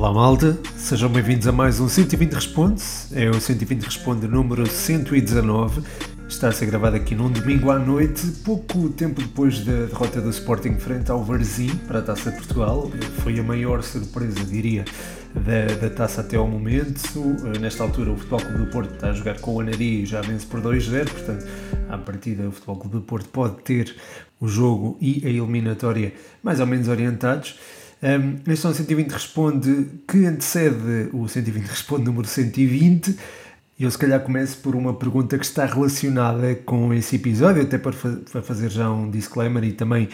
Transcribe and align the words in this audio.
Olá 0.00 0.14
malta, 0.14 0.58
sejam 0.78 1.10
bem-vindos 1.10 1.46
a 1.46 1.52
mais 1.52 1.78
um 1.78 1.86
120 1.86 2.32
Responde. 2.32 2.82
É 3.12 3.28
o 3.28 3.38
120 3.38 3.82
Responde 3.82 4.26
número 4.26 4.66
119. 4.66 5.82
Está 6.26 6.48
a 6.48 6.52
ser 6.52 6.64
gravado 6.64 6.96
aqui 6.96 7.14
num 7.14 7.30
domingo 7.30 7.70
à 7.70 7.78
noite, 7.78 8.26
pouco 8.42 8.88
tempo 8.88 9.20
depois 9.20 9.62
da 9.62 9.84
derrota 9.84 10.22
do 10.22 10.30
Sporting 10.30 10.76
frente 10.78 11.10
ao 11.10 11.22
Varzim 11.22 11.76
para 11.86 11.98
a 11.98 12.02
Taça 12.02 12.30
de 12.30 12.38
Portugal. 12.38 12.90
Foi 13.18 13.38
a 13.38 13.42
maior 13.42 13.82
surpresa, 13.82 14.42
diria, 14.42 14.86
da, 15.34 15.74
da 15.74 15.90
taça 15.94 16.22
até 16.22 16.38
ao 16.38 16.48
momento. 16.48 16.98
Nesta 17.60 17.82
altura, 17.82 18.12
o 18.12 18.16
Futebol 18.16 18.40
Clube 18.40 18.58
do 18.58 18.70
Porto 18.70 18.94
está 18.94 19.10
a 19.10 19.12
jogar 19.12 19.38
com 19.40 19.56
o 19.56 19.60
Anadia 19.60 20.00
e 20.00 20.06
já 20.06 20.22
vence 20.22 20.46
por 20.46 20.62
2-0, 20.62 21.10
portanto, 21.10 21.46
à 21.90 21.98
partida, 21.98 22.48
o 22.48 22.52
Futebol 22.52 22.76
Clube 22.76 22.96
do 22.96 23.02
Porto 23.02 23.28
pode 23.28 23.56
ter 23.64 23.94
o 24.40 24.48
jogo 24.48 24.96
e 24.98 25.20
a 25.26 25.28
eliminatória 25.28 26.14
mais 26.42 26.58
ou 26.58 26.66
menos 26.66 26.88
orientados. 26.88 27.58
Um, 28.02 28.50
é 28.50 28.52
um 28.52 28.56
120 28.56 29.10
Responde 29.10 29.86
que 30.08 30.24
antecede 30.24 31.10
o 31.12 31.28
120 31.28 31.66
Responde 31.66 32.04
número 32.04 32.26
120. 32.26 33.16
E 33.78 33.84
eu 33.84 33.90
se 33.90 33.96
calhar 33.96 34.20
começo 34.20 34.58
por 34.58 34.76
uma 34.76 34.92
pergunta 34.92 35.38
que 35.38 35.44
está 35.44 35.64
relacionada 35.64 36.54
com 36.54 36.92
esse 36.92 37.16
episódio, 37.16 37.62
até 37.62 37.78
para, 37.78 37.94
para 38.30 38.42
fazer 38.42 38.68
já 38.70 38.90
um 38.90 39.10
disclaimer 39.10 39.64
e 39.64 39.72
também 39.72 40.10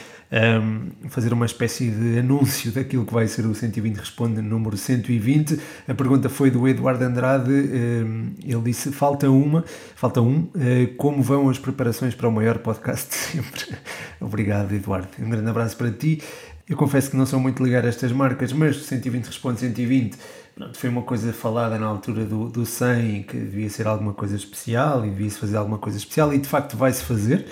um, 0.62 1.08
fazer 1.08 1.32
uma 1.32 1.46
espécie 1.46 1.90
de 1.90 2.20
anúncio 2.20 2.70
daquilo 2.70 3.04
que 3.04 3.12
vai 3.12 3.26
ser 3.26 3.44
o 3.44 3.52
120 3.52 3.96
Responde 3.96 4.40
número 4.40 4.76
120. 4.76 5.58
A 5.88 5.94
pergunta 5.94 6.28
foi 6.28 6.48
do 6.48 6.68
Eduardo 6.68 7.02
Andrade, 7.02 7.50
um, 7.50 8.34
ele 8.44 8.62
disse, 8.62 8.92
falta 8.92 9.28
uma, 9.28 9.64
falta 9.96 10.20
um, 10.20 10.42
uh, 10.42 10.94
como 10.96 11.20
vão 11.20 11.50
as 11.50 11.58
preparações 11.58 12.14
para 12.14 12.28
o 12.28 12.32
maior 12.32 12.58
podcast 12.58 13.08
de 13.10 13.16
sempre? 13.16 13.76
Obrigado 14.20 14.72
Eduardo, 14.72 15.08
um 15.18 15.28
grande 15.28 15.50
abraço 15.50 15.76
para 15.76 15.90
ti. 15.90 16.22
Eu 16.68 16.76
confesso 16.76 17.10
que 17.10 17.16
não 17.16 17.24
sou 17.24 17.38
muito 17.38 17.62
ligado 17.62 17.84
a 17.84 17.88
estas 17.88 18.10
marcas, 18.10 18.52
mas 18.52 18.84
120 18.84 19.26
responde 19.26 19.60
120. 19.60 20.16
Pronto, 20.56 20.76
foi 20.76 20.88
uma 20.88 21.02
coisa 21.02 21.32
falada 21.32 21.78
na 21.78 21.86
altura 21.86 22.24
do, 22.24 22.48
do 22.48 22.66
100 22.66 23.22
que 23.22 23.36
devia 23.36 23.70
ser 23.70 23.86
alguma 23.86 24.12
coisa 24.12 24.34
especial 24.34 25.06
e 25.06 25.10
devia-se 25.10 25.38
fazer 25.38 25.56
alguma 25.56 25.78
coisa 25.78 25.96
especial 25.96 26.34
e 26.34 26.38
de 26.38 26.48
facto 26.48 26.76
vai-se 26.76 27.04
fazer 27.04 27.46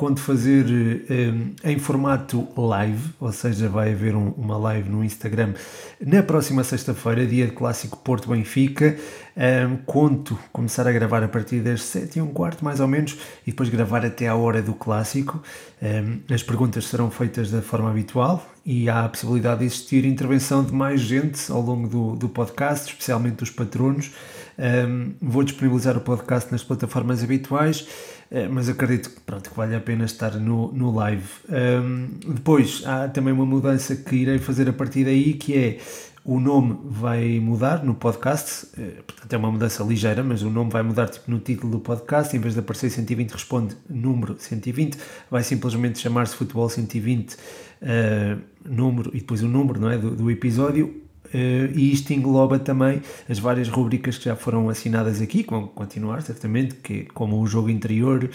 quando 0.00 0.18
fazer 0.18 0.64
um, 0.64 1.52
em 1.62 1.78
formato 1.78 2.48
live, 2.56 3.10
ou 3.20 3.30
seja, 3.32 3.68
vai 3.68 3.92
haver 3.92 4.16
um, 4.16 4.30
uma 4.30 4.56
live 4.56 4.88
no 4.88 5.04
Instagram 5.04 5.52
na 6.00 6.22
próxima 6.22 6.64
sexta-feira, 6.64 7.26
dia 7.26 7.44
de 7.44 7.52
clássico 7.52 7.98
Porto 7.98 8.30
Benfica. 8.30 8.96
Um, 9.36 9.76
conto 9.84 10.38
começar 10.54 10.88
a 10.88 10.92
gravar 10.92 11.22
a 11.22 11.28
partir 11.28 11.60
das 11.60 11.82
7 11.82 12.18
e 12.18 12.22
um 12.22 12.28
quarto, 12.28 12.64
mais 12.64 12.80
ou 12.80 12.88
menos, 12.88 13.12
e 13.46 13.50
depois 13.50 13.68
gravar 13.68 14.02
até 14.02 14.26
à 14.26 14.34
hora 14.34 14.62
do 14.62 14.72
clássico. 14.72 15.42
as 16.32 16.42
perguntas 16.42 16.86
serão 16.86 17.10
feitas 17.10 17.50
da 17.50 17.60
forma 17.60 17.90
habitual 17.90 18.42
e 18.64 18.88
há 18.88 19.04
a 19.04 19.08
possibilidade 19.08 19.60
de 19.60 19.66
existir 19.66 20.06
intervenção 20.06 20.64
de 20.64 20.72
mais 20.72 21.02
gente 21.02 21.52
ao 21.52 21.60
longo 21.60 21.86
do, 21.86 22.16
do 22.16 22.28
podcast, 22.30 22.90
especialmente 22.90 23.36
dos 23.36 23.50
patronos. 23.50 24.10
vou 25.20 25.42
disponibilizar 25.42 25.94
o 25.96 26.00
podcast 26.00 26.50
nas 26.50 26.64
plataformas 26.64 27.22
habituais 27.22 27.86
eh, 27.86 28.19
mas 28.50 28.68
acredito 28.68 29.10
que, 29.10 29.20
pronto, 29.20 29.50
que 29.50 29.56
vale 29.56 29.74
a 29.74 29.80
pena 29.80 30.04
estar 30.04 30.34
no, 30.36 30.72
no 30.72 30.94
live. 30.94 31.28
Um, 31.48 32.08
depois 32.32 32.82
há 32.86 33.08
também 33.08 33.32
uma 33.32 33.44
mudança 33.44 33.96
que 33.96 34.14
irei 34.14 34.38
fazer 34.38 34.68
a 34.68 34.72
partir 34.72 35.04
daí, 35.04 35.34
que 35.34 35.58
é 35.58 35.78
o 36.24 36.38
nome 36.38 36.78
vai 36.84 37.40
mudar 37.40 37.82
no 37.82 37.94
podcast, 37.94 38.68
eh, 38.78 39.02
portanto 39.06 39.32
é 39.32 39.36
uma 39.38 39.50
mudança 39.50 39.82
ligeira, 39.82 40.22
mas 40.22 40.42
o 40.42 40.50
nome 40.50 40.70
vai 40.70 40.82
mudar 40.82 41.08
tipo, 41.08 41.30
no 41.30 41.38
título 41.38 41.72
do 41.72 41.80
podcast, 41.80 42.36
em 42.36 42.40
vez 42.40 42.54
de 42.54 42.60
aparecer 42.60 42.90
120 42.90 43.30
responde 43.32 43.76
número 43.88 44.36
120, 44.38 44.98
vai 45.30 45.42
simplesmente 45.42 45.98
chamar-se 45.98 46.36
Futebol 46.36 46.68
120 46.68 47.32
uh, 47.32 47.36
eh, 47.80 48.36
número 48.64 49.10
e 49.14 49.20
depois 49.20 49.42
o 49.42 49.48
número 49.48 49.80
não 49.80 49.90
é, 49.90 49.96
do, 49.96 50.14
do 50.14 50.30
episódio 50.30 51.02
Uh, 51.32 51.70
e 51.74 51.92
isto 51.92 52.12
engloba 52.12 52.58
também 52.58 53.02
as 53.28 53.38
várias 53.38 53.68
rubricas 53.68 54.18
que 54.18 54.24
já 54.24 54.34
foram 54.34 54.68
assinadas 54.68 55.20
aqui, 55.20 55.44
que 55.44 55.50
vão 55.50 55.66
continuar 55.66 56.22
certamente, 56.22 56.74
que, 56.76 57.04
como 57.14 57.40
o 57.40 57.46
jogo 57.46 57.70
interior, 57.70 58.28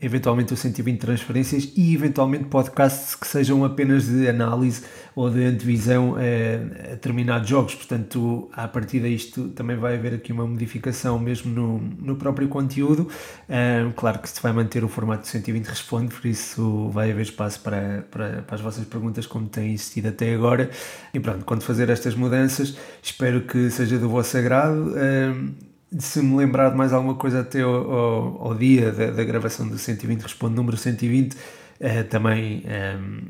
eventualmente 0.00 0.52
o 0.52 0.56
120 0.56 0.98
transferências 0.98 1.72
e 1.76 1.94
eventualmente 1.94 2.44
podcasts 2.44 3.14
que 3.16 3.26
sejam 3.26 3.64
apenas 3.64 4.06
de 4.06 4.28
análise 4.28 4.82
ou 5.14 5.28
de 5.28 5.44
antevisão 5.44 6.14
a, 6.14 6.18
a 6.18 6.90
determinados 6.90 7.48
jogos. 7.48 7.74
Portanto, 7.74 8.48
a 8.52 8.68
partir 8.68 9.04
isto 9.04 9.48
também 9.48 9.76
vai 9.76 9.96
haver 9.96 10.14
aqui 10.14 10.32
uma 10.32 10.46
modificação 10.46 11.18
mesmo 11.18 11.52
no, 11.52 11.78
no 11.78 12.16
próprio 12.16 12.48
conteúdo. 12.48 13.08
Um, 13.48 13.90
claro 13.92 14.20
que 14.20 14.28
se 14.28 14.40
vai 14.40 14.52
manter 14.52 14.84
o 14.84 14.88
formato 14.88 15.22
de 15.22 15.28
120 15.28 15.66
responde, 15.66 16.14
por 16.14 16.24
isso 16.26 16.88
vai 16.90 17.10
haver 17.10 17.22
espaço 17.22 17.60
para, 17.60 18.06
para, 18.08 18.42
para 18.42 18.54
as 18.54 18.60
vossas 18.60 18.84
perguntas 18.84 19.26
como 19.26 19.48
tem 19.48 19.72
existido 19.72 20.08
até 20.08 20.32
agora. 20.32 20.70
E 21.12 21.18
pronto, 21.18 21.44
quando 21.44 21.62
fazer 21.62 21.90
estas 21.90 22.14
mudanças, 22.14 22.76
espero 23.02 23.40
que 23.40 23.68
seja 23.70 23.98
do 23.98 24.08
vosso 24.08 24.38
agrado. 24.38 24.94
Um, 24.94 25.67
se 25.98 26.20
me 26.22 26.36
lembrar 26.36 26.70
de 26.70 26.76
mais 26.76 26.92
alguma 26.92 27.14
coisa 27.14 27.40
até 27.40 27.62
ao, 27.62 27.90
ao, 27.90 28.42
ao 28.48 28.54
dia 28.54 28.92
da, 28.92 29.10
da, 29.10 29.24
gravação 29.24 29.66
do 29.66 29.78
120, 29.78 30.22
responde 30.22 30.54
número 30.54 30.76
120, 30.76 31.36
eh, 31.80 32.02
também 32.02 32.64
um, 32.66 33.20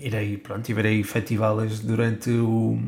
irei, 0.00 0.36
pronto, 0.36 0.68
irei 0.68 1.00
efetivá-las 1.00 1.80
durante 1.80 2.30
o, 2.30 2.78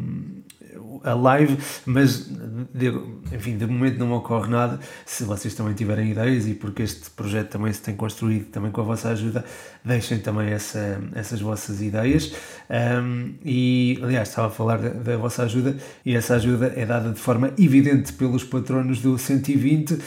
a 1.04 1.14
live, 1.14 1.58
mas 1.86 2.28
de, 2.74 2.88
enfim, 3.32 3.56
de 3.56 3.66
momento 3.66 3.98
não 3.98 4.12
ocorre 4.12 4.50
nada. 4.50 4.78
Se 5.04 5.24
vocês 5.24 5.54
também 5.54 5.74
tiverem 5.74 6.10
ideias 6.10 6.46
e 6.46 6.54
porque 6.54 6.82
este 6.82 7.10
projeto 7.10 7.50
também 7.50 7.72
se 7.72 7.82
tem 7.82 7.94
construído 7.94 8.46
também 8.46 8.70
com 8.70 8.80
a 8.80 8.84
vossa 8.84 9.10
ajuda, 9.10 9.44
deixem 9.84 10.18
também 10.18 10.48
essa, 10.50 11.00
essas 11.14 11.40
vossas 11.40 11.80
ideias. 11.80 12.34
Um, 12.70 13.34
e 13.44 13.98
aliás, 14.02 14.28
estava 14.28 14.48
a 14.48 14.50
falar 14.50 14.78
da, 14.78 14.90
da, 14.90 15.16
vossa 15.16 15.42
ajuda 15.42 15.76
e 16.04 16.14
essa 16.14 16.34
ajuda 16.34 16.72
é 16.76 16.84
dada 16.84 17.10
de 17.10 17.20
forma 17.20 17.52
evidente 17.58 18.12
pelos 18.12 18.44
patronos 18.44 19.00
do 19.00 19.18
120 19.18 19.98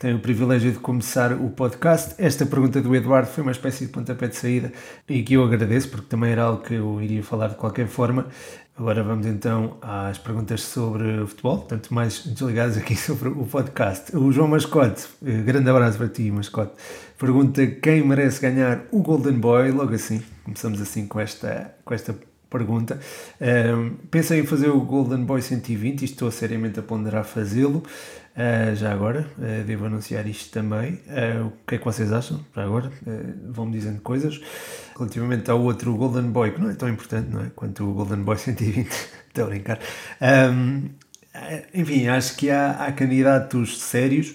tenho 0.00 0.16
o 0.16 0.20
privilégio 0.20 0.72
de 0.72 0.78
começar 0.78 1.30
o 1.34 1.50
podcast. 1.50 2.14
Esta 2.16 2.46
pergunta 2.46 2.80
do 2.80 2.96
Eduardo 2.96 3.28
foi 3.28 3.42
uma 3.42 3.52
espécie 3.52 3.84
de 3.84 3.92
pontapé 3.92 4.28
de 4.28 4.36
saída 4.36 4.72
e 5.06 5.22
que 5.22 5.34
eu 5.34 5.44
agradeço, 5.44 5.90
porque 5.90 6.06
também 6.06 6.32
era 6.32 6.44
algo 6.44 6.62
que 6.62 6.72
eu 6.72 7.02
iria 7.02 7.22
falar 7.22 7.48
de 7.48 7.56
qualquer 7.56 7.86
forma. 7.86 8.26
Agora 8.80 9.02
vamos 9.02 9.26
então 9.26 9.76
às 9.82 10.16
perguntas 10.16 10.62
sobre 10.62 11.26
futebol, 11.26 11.58
portanto, 11.58 11.92
mais 11.92 12.24
desligados 12.24 12.78
aqui 12.78 12.96
sobre 12.96 13.28
o 13.28 13.44
podcast. 13.44 14.16
O 14.16 14.32
João 14.32 14.48
Mascote, 14.48 15.06
eh, 15.22 15.42
grande 15.42 15.68
abraço 15.68 15.98
para 15.98 16.08
ti, 16.08 16.30
Mascote, 16.30 16.72
pergunta 17.18 17.66
quem 17.66 18.02
merece 18.02 18.40
ganhar 18.40 18.86
o 18.90 19.02
Golden 19.02 19.34
Boy. 19.34 19.70
Logo 19.70 19.92
assim, 19.92 20.22
começamos 20.44 20.80
assim 20.80 21.06
com 21.06 21.20
esta, 21.20 21.74
com 21.84 21.92
esta 21.92 22.16
pergunta. 22.48 22.98
Um, 23.38 23.96
pensei 24.10 24.40
em 24.40 24.46
fazer 24.46 24.70
o 24.70 24.80
Golden 24.80 25.24
Boy 25.24 25.42
120 25.42 26.00
e 26.00 26.04
estou 26.06 26.30
seriamente 26.30 26.80
a 26.80 26.82
ponderar 26.82 27.26
fazê-lo. 27.26 27.82
Uh, 28.40 28.74
já 28.74 28.90
agora, 28.90 29.26
uh, 29.36 29.64
devo 29.64 29.84
anunciar 29.84 30.26
isto 30.26 30.50
também. 30.50 30.94
Uh, 31.08 31.48
o 31.48 31.52
que 31.66 31.74
é 31.74 31.78
que 31.78 31.84
vocês 31.84 32.10
acham? 32.10 32.40
Já 32.56 32.64
agora, 32.64 32.90
vão-me 33.50 33.72
dizendo 33.72 34.00
coisas. 34.00 34.40
Relativamente 34.96 35.50
ao 35.50 35.60
outro 35.60 35.94
Golden 35.94 36.30
Boy, 36.30 36.52
que 36.52 36.60
não 36.60 36.70
é 36.70 36.74
tão 36.74 36.88
importante, 36.88 37.28
não 37.28 37.42
é? 37.42 37.50
Quanto 37.54 37.84
o 37.84 37.92
Golden 37.92 38.22
Boy 38.22 38.38
120, 38.40 38.88
estou 39.28 39.44
a 39.44 39.46
brincar. 39.46 39.78
Um, 40.22 40.88
enfim, 41.74 42.08
acho 42.08 42.34
que 42.34 42.48
há, 42.48 42.70
há 42.70 42.92
candidatos 42.92 43.78
sérios 43.78 44.34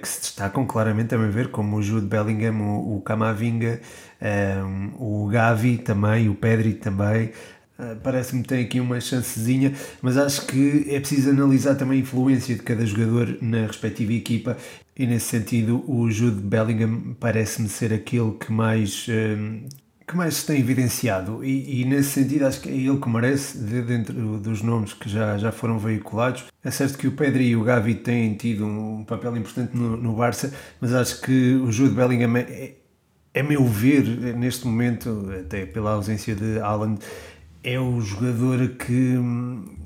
que 0.00 0.08
se 0.08 0.20
destacam 0.22 0.64
claramente, 0.64 1.14
a 1.14 1.18
meu 1.18 1.30
ver, 1.30 1.50
como 1.50 1.76
o 1.76 1.82
Jude 1.82 2.06
Bellingham, 2.06 2.62
o, 2.62 2.96
o 2.96 3.00
Camavinga, 3.02 3.78
um, 4.24 5.24
o 5.24 5.28
Gavi 5.28 5.76
também, 5.76 6.30
o 6.30 6.34
Pedri 6.34 6.72
também. 6.72 7.30
Uh, 7.78 7.96
Parece-me 8.02 8.42
que 8.42 8.48
tem 8.48 8.64
aqui 8.64 8.78
uma 8.78 9.00
chancezinha, 9.00 9.72
mas 10.00 10.16
acho 10.16 10.46
que 10.46 10.86
é 10.88 11.00
preciso 11.00 11.30
analisar 11.30 11.74
também 11.74 11.98
a 11.98 12.02
influência 12.02 12.54
de 12.54 12.62
cada 12.62 12.86
jogador 12.86 13.36
na 13.40 13.66
respectiva 13.66 14.12
equipa. 14.12 14.56
E 14.96 15.06
nesse 15.06 15.26
sentido 15.26 15.84
o 15.90 16.08
Jude 16.10 16.40
Bellingham 16.40 17.16
parece-me 17.18 17.68
ser 17.68 17.92
aquele 17.92 18.32
que 18.32 18.52
mais 18.52 19.06
um, 19.08 19.66
que 20.06 20.16
mais 20.16 20.36
se 20.36 20.46
tem 20.46 20.60
evidenciado. 20.60 21.44
E, 21.44 21.80
e, 21.80 21.84
nesse 21.84 22.10
sentido 22.10 22.46
acho 22.46 22.60
que 22.60 22.68
é 22.68 22.72
ele 22.72 22.98
que 22.98 23.08
merece 23.08 23.58
de 23.58 23.82
dentro 23.82 24.38
dos 24.38 24.62
nomes 24.62 24.92
que 24.92 25.08
já, 25.08 25.36
já 25.38 25.50
foram 25.50 25.78
veiculados. 25.78 26.44
É 26.62 26.70
certo 26.70 26.98
que 26.98 27.08
o 27.08 27.12
Pedri 27.12 27.48
e 27.48 27.56
o 27.56 27.64
Gavi 27.64 27.94
têm 27.96 28.34
tido 28.34 28.66
um 28.66 29.04
papel 29.04 29.36
importante 29.36 29.76
no, 29.76 29.96
no 29.96 30.14
Barça 30.14 30.52
mas 30.80 30.92
acho 30.94 31.20
que 31.22 31.54
o 31.54 31.72
Jude 31.72 31.94
Bellingham 31.94 32.36
é, 32.36 32.74
a 33.36 33.42
meu 33.42 33.64
ver, 33.66 34.04
neste 34.36 34.64
momento, 34.64 35.28
até 35.40 35.66
pela 35.66 35.92
ausência 35.92 36.36
de 36.36 36.60
Alan, 36.60 36.96
é 37.64 37.80
o 37.80 37.98
jogador 38.02 38.68
que, 38.76 39.14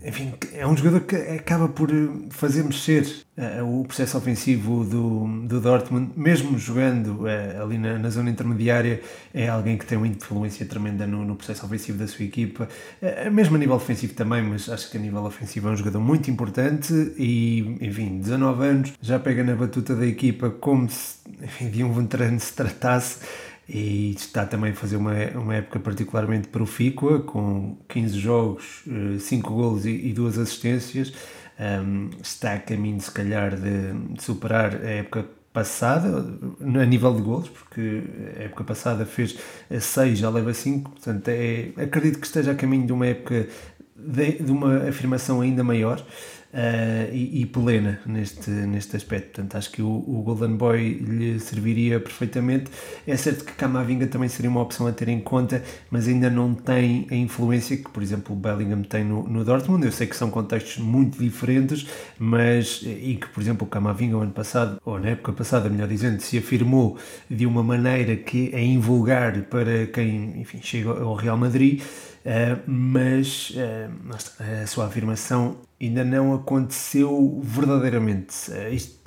enfim, 0.04 0.34
é 0.52 0.66
um 0.66 0.76
jogador 0.76 1.00
que 1.02 1.14
acaba 1.14 1.68
por 1.68 1.88
fazer 2.28 2.64
mexer 2.64 3.06
uh, 3.38 3.80
o 3.80 3.84
processo 3.84 4.18
ofensivo 4.18 4.84
do, 4.84 5.46
do 5.46 5.60
Dortmund, 5.60 6.10
mesmo 6.16 6.58
jogando 6.58 7.22
uh, 7.22 7.62
ali 7.62 7.78
na, 7.78 7.96
na, 7.96 8.10
zona 8.10 8.30
intermediária, 8.30 9.00
é 9.32 9.48
alguém 9.48 9.78
que 9.78 9.86
tem 9.86 9.96
uma 9.96 10.08
influência 10.08 10.66
tremenda 10.66 11.06
no, 11.06 11.24
no 11.24 11.36
processo 11.36 11.64
ofensivo 11.64 11.98
da 11.98 12.08
sua 12.08 12.24
equipa, 12.24 12.68
uh, 13.00 13.30
mesmo 13.30 13.54
a 13.54 13.58
nível 13.60 13.76
ofensivo 13.76 14.12
também, 14.12 14.42
mas 14.42 14.68
acho 14.68 14.90
que 14.90 14.96
a 14.96 15.00
nível 15.00 15.24
ofensivo 15.24 15.68
é 15.68 15.70
um 15.70 15.76
jogador 15.76 16.00
muito 16.00 16.28
importante 16.32 16.92
e, 17.16 17.76
enfim, 17.80 18.18
19 18.18 18.66
anos, 18.66 18.92
já 19.00 19.20
pega 19.20 19.44
na 19.44 19.54
batuta 19.54 19.94
da 19.94 20.04
equipa 20.04 20.50
como 20.50 20.90
se 20.90 21.18
enfim, 21.40 21.70
de 21.70 21.84
um 21.84 21.92
veterano 21.92 22.40
se 22.40 22.52
tratasse 22.54 23.20
e 23.68 24.12
está 24.12 24.46
também 24.46 24.72
a 24.72 24.74
fazer 24.74 24.96
uma, 24.96 25.12
uma 25.34 25.56
época 25.56 25.78
particularmente 25.78 26.48
profícua, 26.48 27.20
com 27.20 27.76
15 27.88 28.18
jogos, 28.18 28.84
5 29.20 29.52
golos 29.52 29.84
e, 29.84 29.90
e 29.90 30.12
2 30.12 30.38
assistências. 30.38 31.12
Um, 31.60 32.10
está 32.22 32.54
a 32.54 32.58
caminho, 32.58 33.00
se 33.00 33.10
calhar, 33.10 33.56
de, 33.56 33.92
de 34.14 34.22
superar 34.22 34.76
a 34.76 34.90
época 34.90 35.26
passada, 35.52 36.24
a 36.60 36.86
nível 36.86 37.14
de 37.14 37.20
golos, 37.20 37.48
porque 37.48 38.04
a 38.38 38.44
época 38.44 38.64
passada 38.64 39.04
fez 39.04 39.36
6, 39.68 40.18
já 40.18 40.30
leva 40.30 40.54
5, 40.54 40.90
portanto 40.90 41.28
é, 41.28 41.70
acredito 41.76 42.20
que 42.20 42.26
esteja 42.26 42.52
a 42.52 42.54
caminho 42.54 42.86
de 42.86 42.92
uma 42.92 43.06
época 43.06 43.48
de, 43.96 44.32
de 44.42 44.52
uma 44.52 44.88
afirmação 44.88 45.40
ainda 45.40 45.64
maior 45.64 46.04
uh, 46.52 47.12
e, 47.12 47.42
e 47.42 47.46
plena 47.46 48.00
neste, 48.06 48.50
neste 48.50 48.96
aspecto. 48.96 49.34
Portanto, 49.34 49.56
acho 49.56 49.70
que 49.70 49.82
o, 49.82 49.88
o, 49.88 50.22
Golden 50.22 50.56
Boy 50.56 50.94
lhe 50.94 51.38
serviria 51.40 52.00
perfeitamente. 52.00 52.70
É 53.06 53.16
certo 53.16 53.44
que 53.44 53.52
Camavinga 53.52 54.06
também 54.06 54.28
seria 54.28 54.50
uma 54.50 54.60
opção 54.60 54.86
a 54.86 54.92
ter 54.92 55.08
em 55.08 55.20
conta, 55.20 55.62
mas 55.90 56.08
ainda 56.08 56.30
não 56.30 56.54
tem 56.54 57.06
a 57.10 57.14
influência 57.14 57.76
que, 57.76 57.90
por 57.90 58.02
exemplo, 58.02 58.34
o 58.34 58.38
Bellingham 58.38 58.82
tem 58.82 59.04
no, 59.04 59.28
no 59.28 59.44
Dortmund. 59.44 59.84
Eu 59.84 59.92
sei 59.92 60.06
que 60.06 60.16
são 60.16 60.30
contextos 60.30 60.78
muito 60.78 61.18
diferentes, 61.18 61.86
mas 62.18 62.82
e 62.82 63.18
que, 63.20 63.28
por 63.28 63.40
exemplo, 63.40 63.66
o 63.66 63.70
Camavinga, 63.70 64.16
o 64.16 64.20
ano 64.20 64.32
passado, 64.32 64.80
ou 64.84 64.98
na 64.98 65.10
época 65.10 65.32
passada, 65.32 65.68
melhor 65.68 65.88
dizendo, 65.88 66.20
se 66.20 66.38
afirmou 66.38 66.96
de 67.28 67.46
uma 67.46 67.62
maneira 67.62 68.16
que 68.16 68.50
é 68.52 68.62
invulgar 68.62 69.42
para 69.42 69.86
quem, 69.86 70.40
enfim, 70.40 70.60
chega 70.62 70.90
ao 70.90 71.14
Real 71.14 71.36
Madrid. 71.36 71.82
Uh, 72.18 72.60
mas 72.66 73.50
uh, 73.50 74.62
a 74.62 74.66
sua 74.66 74.86
afirmação 74.86 75.56
ainda 75.80 76.04
não 76.04 76.34
aconteceu 76.34 77.40
verdadeiramente. 77.42 78.34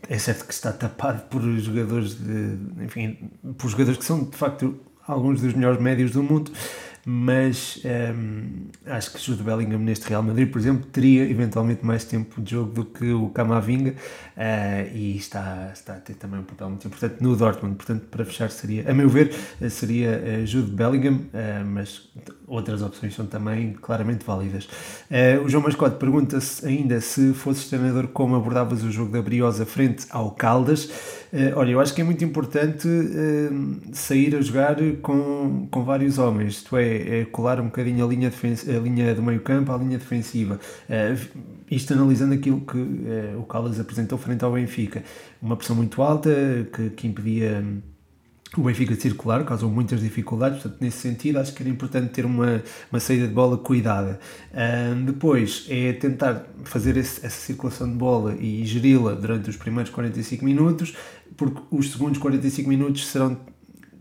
É 0.07 0.17
certo 0.17 0.45
que 0.45 0.53
está 0.53 0.71
tapado 0.71 1.23
por 1.23 1.41
jogadores 1.59 2.15
de, 2.15 2.83
enfim, 2.83 3.17
por 3.57 3.69
jogadores 3.69 3.97
que 3.97 4.05
são 4.05 4.23
de 4.23 4.37
facto 4.37 4.79
alguns 5.07 5.41
dos 5.41 5.53
melhores 5.53 5.81
médios 5.81 6.11
do 6.11 6.23
mundo, 6.23 6.51
mas 7.05 7.81
um, 8.15 8.67
acho 8.85 9.13
que 9.13 9.19
Jude 9.19 9.43
Bellingham 9.43 9.79
neste 9.79 10.07
Real 10.07 10.21
Madrid, 10.21 10.51
por 10.51 10.59
exemplo, 10.59 10.85
teria 10.91 11.23
eventualmente 11.29 11.85
mais 11.85 12.05
tempo 12.05 12.39
de 12.41 12.51
jogo 12.51 12.71
do 12.71 12.85
que 12.85 13.11
o 13.11 13.29
Camavinga 13.29 13.91
uh, 13.91 14.95
e 14.95 15.17
está, 15.17 15.71
está 15.73 15.93
a 15.93 15.99
ter 15.99 16.13
também 16.13 16.39
um 16.39 16.43
papel 16.43 16.69
muito 16.69 16.87
importante 16.87 17.15
no 17.21 17.35
Dortmund. 17.35 17.75
Portanto, 17.75 18.05
para 18.11 18.23
fechar, 18.23 18.51
seria, 18.51 18.89
a 18.89 18.93
meu 18.93 19.09
ver, 19.09 19.33
seria 19.69 20.21
uh, 20.41 20.45
Jude 20.45 20.71
Bellingham, 20.71 21.15
uh, 21.15 21.65
mas 21.65 22.09
outras 22.47 22.81
opções 22.81 23.15
são 23.15 23.25
também 23.25 23.73
claramente 23.73 24.25
válidas. 24.25 24.67
o 25.43 25.47
João 25.47 25.63
Mascote 25.63 25.95
pergunta-se 25.97 26.65
ainda 26.67 26.99
se 26.99 27.33
fosses 27.33 27.69
treinador, 27.69 28.09
como 28.09 28.35
abordavas 28.35 28.83
o 28.83 28.91
jogo 28.91 29.11
da 29.11 29.21
Briosa 29.21 29.65
frente 29.65 30.05
ao 30.09 30.31
Caldas. 30.31 30.89
Uh, 31.33 31.55
olha, 31.55 31.71
eu 31.71 31.79
acho 31.79 31.93
que 31.93 32.01
é 32.01 32.03
muito 32.03 32.23
importante 32.25 32.87
uh, 32.87 33.79
sair 33.93 34.35
a 34.35 34.41
jogar 34.41 34.75
com, 35.01 35.65
com 35.71 35.83
vários 35.83 36.17
homens, 36.17 36.55
isto 36.55 36.75
é, 36.75 37.21
é 37.21 37.25
colar 37.25 37.61
um 37.61 37.65
bocadinho 37.65 38.05
a 38.05 38.07
linha, 38.07 38.29
a 38.29 38.79
linha 38.79 39.15
do 39.15 39.23
meio 39.23 39.39
campo 39.39 39.71
à 39.71 39.77
linha 39.77 39.97
defensiva. 39.97 40.59
Uh, 40.89 41.41
isto 41.69 41.93
analisando 41.93 42.33
aquilo 42.33 42.59
que 42.59 42.77
o 43.37 43.43
Caldas 43.43 43.79
apresentou 43.79 44.17
frente 44.17 44.43
ao 44.43 44.51
Benfica. 44.51 45.03
Uma 45.41 45.55
pressão 45.55 45.73
muito 45.73 46.01
alta 46.01 46.29
que, 46.73 46.89
que 46.89 47.07
impedia 47.07 47.63
o 48.57 48.63
Benfica 48.63 48.93
circular, 48.95 49.45
causou 49.45 49.69
muitas 49.69 50.01
dificuldades, 50.01 50.61
portanto, 50.61 50.81
nesse 50.81 50.97
sentido, 50.97 51.39
acho 51.39 51.53
que 51.53 51.63
era 51.63 51.69
importante 51.69 52.09
ter 52.09 52.25
uma, 52.25 52.61
uma 52.91 52.99
saída 52.99 53.25
de 53.25 53.33
bola 53.33 53.57
cuidada. 53.57 54.19
Um, 54.53 55.05
depois 55.05 55.65
é 55.69 55.93
tentar 55.93 56.45
fazer 56.65 56.97
esse, 56.97 57.25
essa 57.25 57.39
circulação 57.39 57.89
de 57.89 57.95
bola 57.95 58.35
e 58.35 58.65
geri-la 58.65 59.13
durante 59.13 59.49
os 59.49 59.55
primeiros 59.55 59.89
45 59.89 60.43
minutos, 60.43 60.93
porque 61.37 61.61
os 61.71 61.91
segundos 61.91 62.17
45 62.17 62.67
minutos 62.67 63.07
serão 63.07 63.37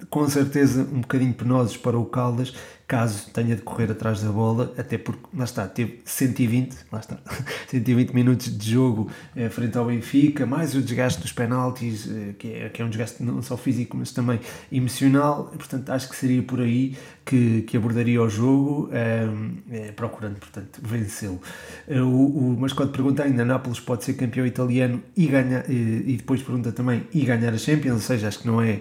com 0.08 0.29
certeza 0.29 0.82
um 0.82 1.00
bocadinho 1.00 1.32
penosos 1.32 1.76
para 1.76 1.96
o 1.96 2.05
Caldas, 2.05 2.53
caso 2.91 3.31
tenha 3.31 3.55
de 3.55 3.63
correr 3.63 3.89
atrás 3.89 4.21
da 4.21 4.33
bola, 4.33 4.75
até 4.77 4.99
porque, 4.99 5.23
lá 5.33 5.45
está, 5.45 5.65
teve 5.69 6.01
120, 6.05 6.77
lá 6.91 6.99
está, 6.99 7.19
120 7.71 8.11
minutos 8.13 8.59
de 8.59 8.73
jogo 8.73 9.09
eh, 9.37 9.49
frente 9.49 9.79
ao 9.79 9.87
Benfica, 9.87 10.45
mais 10.45 10.75
o 10.75 10.83
desgaste 10.83 11.23
dos 11.23 11.33
penaltis, 11.33 12.11
eh, 12.11 12.35
que, 12.37 12.53
é, 12.53 12.69
que 12.69 12.83
é 12.83 12.85
um 12.85 12.89
desgaste 12.89 13.23
não 13.23 13.41
só 13.43 13.57
físico, 13.57 13.97
mas 13.97 14.11
também 14.11 14.41
emocional, 14.73 15.45
portanto, 15.57 15.89
acho 15.91 16.09
que 16.09 16.17
seria 16.17 16.43
por 16.43 16.61
aí 16.61 16.97
que, 17.25 17.63
que 17.63 17.77
abordaria 17.77 18.21
o 18.21 18.29
jogo, 18.29 18.91
eh, 18.91 19.93
procurando, 19.95 20.41
portanto, 20.41 20.81
vencê-lo. 20.83 21.41
O, 21.89 22.55
o 22.55 22.57
Mascote 22.59 22.91
pergunta 22.91 23.23
ainda, 23.23 23.45
Nápoles 23.45 23.79
pode 23.79 24.03
ser 24.03 24.15
campeão 24.15 24.45
italiano 24.45 25.01
e 25.17 25.29
ganhar, 25.29 25.71
e, 25.71 26.17
depois 26.17 26.43
pergunta 26.43 26.73
também, 26.73 27.07
e 27.15 27.25
ganhar 27.25 27.55
a 27.55 27.59
Champions, 27.59 27.95
ou 27.95 28.01
seja, 28.01 28.27
acho 28.27 28.41
que 28.41 28.49
não 28.49 28.61
é 28.61 28.81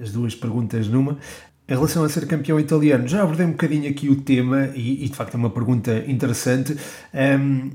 as 0.00 0.10
duas 0.10 0.34
perguntas 0.34 0.88
numa, 0.88 1.18
em 1.72 1.74
relação 1.74 2.04
a 2.04 2.08
ser 2.10 2.26
campeão 2.26 2.60
italiano, 2.60 3.08
já 3.08 3.22
abordei 3.22 3.46
um 3.46 3.52
bocadinho 3.52 3.88
aqui 3.88 4.10
o 4.10 4.16
tema 4.20 4.68
e, 4.74 5.06
e 5.06 5.08
de 5.08 5.16
facto 5.16 5.34
é 5.34 5.38
uma 5.38 5.48
pergunta 5.48 6.04
interessante. 6.06 6.76
Um, 7.14 7.70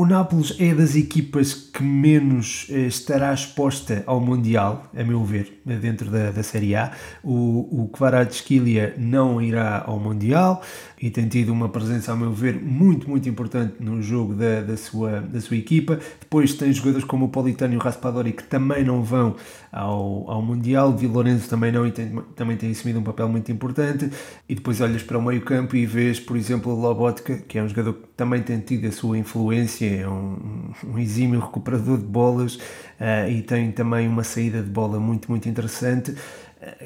o 0.00 0.06
Nápoles 0.06 0.56
é 0.58 0.74
das 0.74 0.96
equipas 0.96 1.52
que 1.52 1.82
menos 1.82 2.66
eh, 2.70 2.86
estará 2.86 3.34
exposta 3.34 4.02
ao 4.06 4.18
Mundial, 4.18 4.90
a 4.96 5.04
meu 5.04 5.22
ver, 5.22 5.60
dentro 5.62 6.10
da, 6.10 6.30
da 6.30 6.42
Série 6.42 6.74
A. 6.74 6.92
O, 7.22 7.82
o 7.82 7.88
Kvaratskhelia 7.88 8.94
não 8.96 9.42
irá 9.42 9.84
ao 9.86 10.00
Mundial 10.00 10.62
e 10.98 11.10
tem 11.10 11.28
tido 11.28 11.52
uma 11.52 11.68
presença, 11.68 12.12
a 12.12 12.16
meu 12.16 12.32
ver, 12.32 12.54
muito, 12.62 13.10
muito 13.10 13.28
importante 13.28 13.74
no 13.78 14.00
jogo 14.00 14.32
da, 14.32 14.62
da, 14.62 14.76
sua, 14.76 15.20
da 15.20 15.38
sua 15.38 15.58
equipa. 15.58 16.00
Depois 16.18 16.54
tem 16.54 16.72
jogadores 16.72 17.04
como 17.04 17.26
o 17.26 17.28
Politano 17.28 17.74
e 17.74 17.76
o 17.76 17.80
Raspadori 17.80 18.32
que 18.32 18.44
também 18.44 18.82
não 18.82 19.02
vão 19.02 19.36
ao, 19.72 20.30
ao 20.30 20.42
Mundial. 20.42 20.92
Di 20.92 21.06
Lorenzo 21.06 21.48
também 21.48 21.70
não 21.72 21.86
e 21.86 21.92
tem, 21.92 22.10
também 22.34 22.56
tem 22.56 22.70
assumido 22.70 22.98
um 22.98 23.02
papel 23.02 23.28
muito 23.28 23.50
importante. 23.52 24.10
E 24.48 24.54
depois 24.54 24.80
olhas 24.80 25.02
para 25.02 25.18
o 25.18 25.22
meio 25.22 25.40
campo 25.42 25.76
e 25.76 25.86
vês, 25.86 26.18
por 26.18 26.36
exemplo, 26.36 26.74
Lobotka, 26.74 27.38
que 27.38 27.58
é 27.58 27.62
um 27.62 27.68
jogador 27.68 27.94
que 27.94 28.08
também 28.16 28.42
tem 28.42 28.58
tido 28.60 28.86
a 28.86 28.92
sua 28.92 29.16
influência, 29.18 29.86
é 29.86 30.08
um, 30.08 30.72
um 30.86 30.98
exímio 30.98 31.40
recuperador 31.40 31.98
de 31.98 32.04
bolas 32.04 32.56
uh, 32.56 33.30
e 33.30 33.42
tem 33.42 33.70
também 33.72 34.08
uma 34.08 34.24
saída 34.24 34.62
de 34.62 34.70
bola 34.70 34.98
muito, 34.98 35.30
muito 35.30 35.48
interessante 35.48 36.14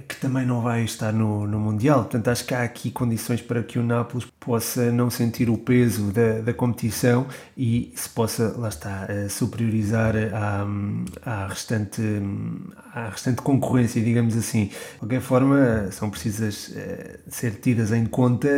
que 0.08 0.16
também 0.16 0.46
não 0.46 0.60
vai 0.60 0.84
estar 0.84 1.12
no, 1.12 1.46
no 1.46 1.58
Mundial. 1.58 2.04
Portanto, 2.04 2.28
acho 2.28 2.44
que 2.44 2.54
há 2.54 2.62
aqui 2.62 2.90
condições 2.90 3.40
para 3.40 3.62
que 3.62 3.78
o 3.78 3.82
Nápoles 3.82 4.26
possa 4.38 4.92
não 4.92 5.10
sentir 5.10 5.50
o 5.50 5.58
peso 5.58 6.12
da, 6.12 6.40
da 6.40 6.54
competição 6.54 7.26
e 7.56 7.92
se 7.96 8.08
possa, 8.08 8.54
lá 8.56 8.68
está, 8.68 9.06
eh, 9.08 9.28
superiorizar 9.28 10.14
à, 10.32 10.66
à, 11.24 11.46
restante, 11.48 12.02
à 12.92 13.08
restante 13.08 13.42
concorrência, 13.42 14.00
digamos 14.02 14.36
assim. 14.36 14.66
De 14.66 14.98
qualquer 15.00 15.20
forma, 15.20 15.88
são 15.90 16.08
precisas 16.08 16.72
eh, 16.76 17.18
ser 17.28 17.52
tidas 17.56 17.90
em 17.90 18.06
conta 18.06 18.48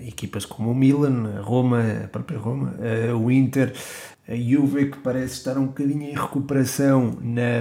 equipas 0.00 0.44
como 0.44 0.70
o 0.70 0.74
Milan, 0.74 1.38
a 1.38 1.40
Roma, 1.40 1.82
a 2.04 2.08
própria 2.08 2.38
Roma, 2.38 2.74
eh, 2.80 3.12
o 3.12 3.30
Inter, 3.30 3.72
a 4.26 4.34
Juve 4.34 4.90
que 4.90 4.98
parece 4.98 5.34
estar 5.34 5.58
um 5.58 5.66
bocadinho 5.66 6.02
em 6.02 6.14
recuperação 6.14 7.18
na, 7.20 7.60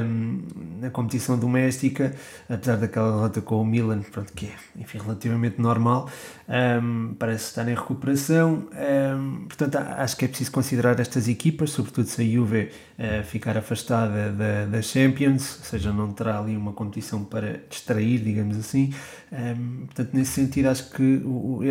na 0.82 0.90
competição 0.90 1.38
doméstica, 1.38 2.14
apesar 2.50 2.78
daquela 2.78 3.12
derrota 3.12 3.42
com 3.42 3.62
o 3.62 3.66
Milan, 3.66 4.02
pronto, 4.12 4.32
que 4.34 4.46
é 4.46 4.82
enfim, 4.82 4.98
relativamente 4.98 5.62
normal, 5.62 6.10
um, 6.48 7.16
parece 7.20 7.46
estar 7.46 7.68
em 7.68 7.76
recuperação. 7.76 8.68
Um, 8.74 9.46
portanto, 9.46 9.76
acho 9.76 10.16
que 10.16 10.26
é 10.26 10.28
preciso 10.28 10.52
considerar 10.52 11.00
estas 11.00 11.28
equipas, 11.28 11.72
sobretudo 11.72 12.08
se 12.08 12.22
a 12.22 12.26
Juve 12.26 12.70
uh, 12.98 13.24
ficar 13.26 13.58
afastada 13.58 14.32
da, 14.32 14.66
da 14.66 14.82
Champions, 14.82 15.60
ou 15.60 15.66
seja, 15.66 15.92
não 15.92 16.14
terá 16.14 16.40
ali 16.40 16.56
uma 16.56 16.72
competição 16.72 17.26
para 17.26 17.60
distrair, 17.70 18.20
digamos 18.20 18.58
assim. 18.58 18.94
Um, 19.32 19.86
portanto, 19.86 20.10
nesse 20.14 20.32
sentido, 20.32 20.70
acho 20.70 20.90
que 20.92 21.22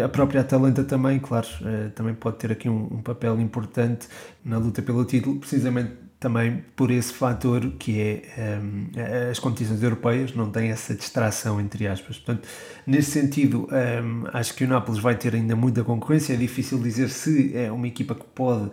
a 0.05 0.09
própria 0.09 0.43
Atalanta 0.43 0.85
também, 0.85 1.19
claro, 1.19 1.47
uh, 1.63 1.91
também 1.91 2.15
pode 2.15 2.37
ter 2.37 2.53
aqui 2.53 2.69
um, 2.69 2.89
um 2.91 3.03
papel 3.03 3.41
importante 3.41 4.07
na 4.45 4.59
luta 4.59 4.82
pelo 4.83 5.05
título, 5.05 5.39
precisamente 5.39 6.03
também 6.23 6.65
por 6.77 6.93
esse 6.93 7.13
fator 7.13 7.73
que 7.81 8.01
é 8.01 8.61
um, 8.63 8.87
as 9.29 9.41
competições 9.41 9.83
europeias 9.83 10.33
não 10.37 10.49
têm 10.49 10.71
essa 10.71 10.95
distração 10.95 11.61
entre 11.61 11.89
aspas. 11.89 12.17
Portanto, 12.17 12.49
nesse 12.87 13.11
sentido, 13.11 13.69
um, 13.69 14.25
acho 14.33 14.55
que 14.55 14.63
o 14.63 14.69
Nápoles 14.69 15.01
vai 15.01 15.17
ter 15.17 15.35
ainda 15.35 15.57
muita 15.57 15.83
concorrência. 15.83 16.35
É 16.35 16.37
difícil 16.37 16.79
dizer 16.79 17.09
se 17.09 17.57
é 17.57 17.73
uma 17.73 17.89
equipa 17.89 18.15
que 18.15 18.25
pode 18.25 18.67
uh, 18.67 18.71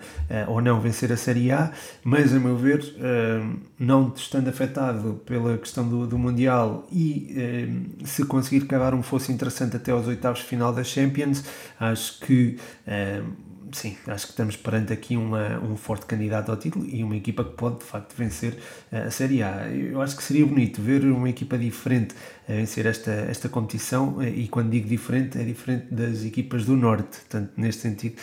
ou 0.48 0.62
não 0.62 0.80
vencer 0.80 1.12
a 1.12 1.18
Série 1.18 1.52
A, 1.52 1.72
mas 2.04 2.36
a 2.36 2.40
meu 2.40 2.56
ver, 2.56 2.86
um, 3.00 3.56
não 3.80 4.14
estando 4.16 4.48
afetado 4.48 5.20
pela 5.26 5.58
questão 5.58 5.90
do, 5.90 6.06
do 6.06 6.20
Mundial 6.20 6.88
e 6.92 7.66
hum, 7.68 8.06
se 8.06 8.24
conseguir 8.26 8.68
cavar 8.68 8.94
um 8.94 9.02
fosse 9.02 9.32
interessante 9.32 9.76
até 9.76 9.92
aos 9.92 10.06
oitavos 10.06 10.40
de 10.40 10.46
final 10.46 10.72
da 10.72 10.84
Champions, 10.84 11.44
acho 11.80 12.20
que 12.20 12.58
hum, 12.88 13.50
sim, 13.72 13.98
acho 14.08 14.26
que 14.26 14.32
estamos 14.32 14.56
perante 14.56 14.94
aqui 14.94 15.16
uma, 15.18 15.60
um 15.60 15.76
forte 15.76 16.06
candidato 16.06 16.50
ao 16.50 16.58
título 16.58 16.86
e 16.86 17.04
uma 17.04 17.16
equipa 17.16 17.44
que 17.44 17.52
pode 17.52 17.80
de 17.80 17.86
facto 17.86 18.14
vencer 18.16 18.58
a 18.92 19.10
Série 19.12 19.44
A. 19.44 19.68
Eu 19.70 20.02
acho 20.02 20.16
que 20.16 20.24
seria 20.24 20.46
bonito 20.46 20.82
ver 20.82 21.04
uma 21.06 21.30
equipa 21.30 21.58
diferente 21.58 22.16
a 22.50 22.54
vencer 22.54 22.88
esta, 22.88 23.12
esta 23.12 23.48
competição 23.48 24.22
e 24.24 24.48
quando 24.48 24.72
digo 24.72 24.88
diferente, 24.88 25.38
é 25.38 25.44
diferente 25.44 25.86
das 25.94 26.26
equipas 26.26 26.66
do 26.66 26.76
Norte. 26.76 27.20
Portanto, 27.20 27.52
neste 27.56 27.84
sentido, 27.84 28.16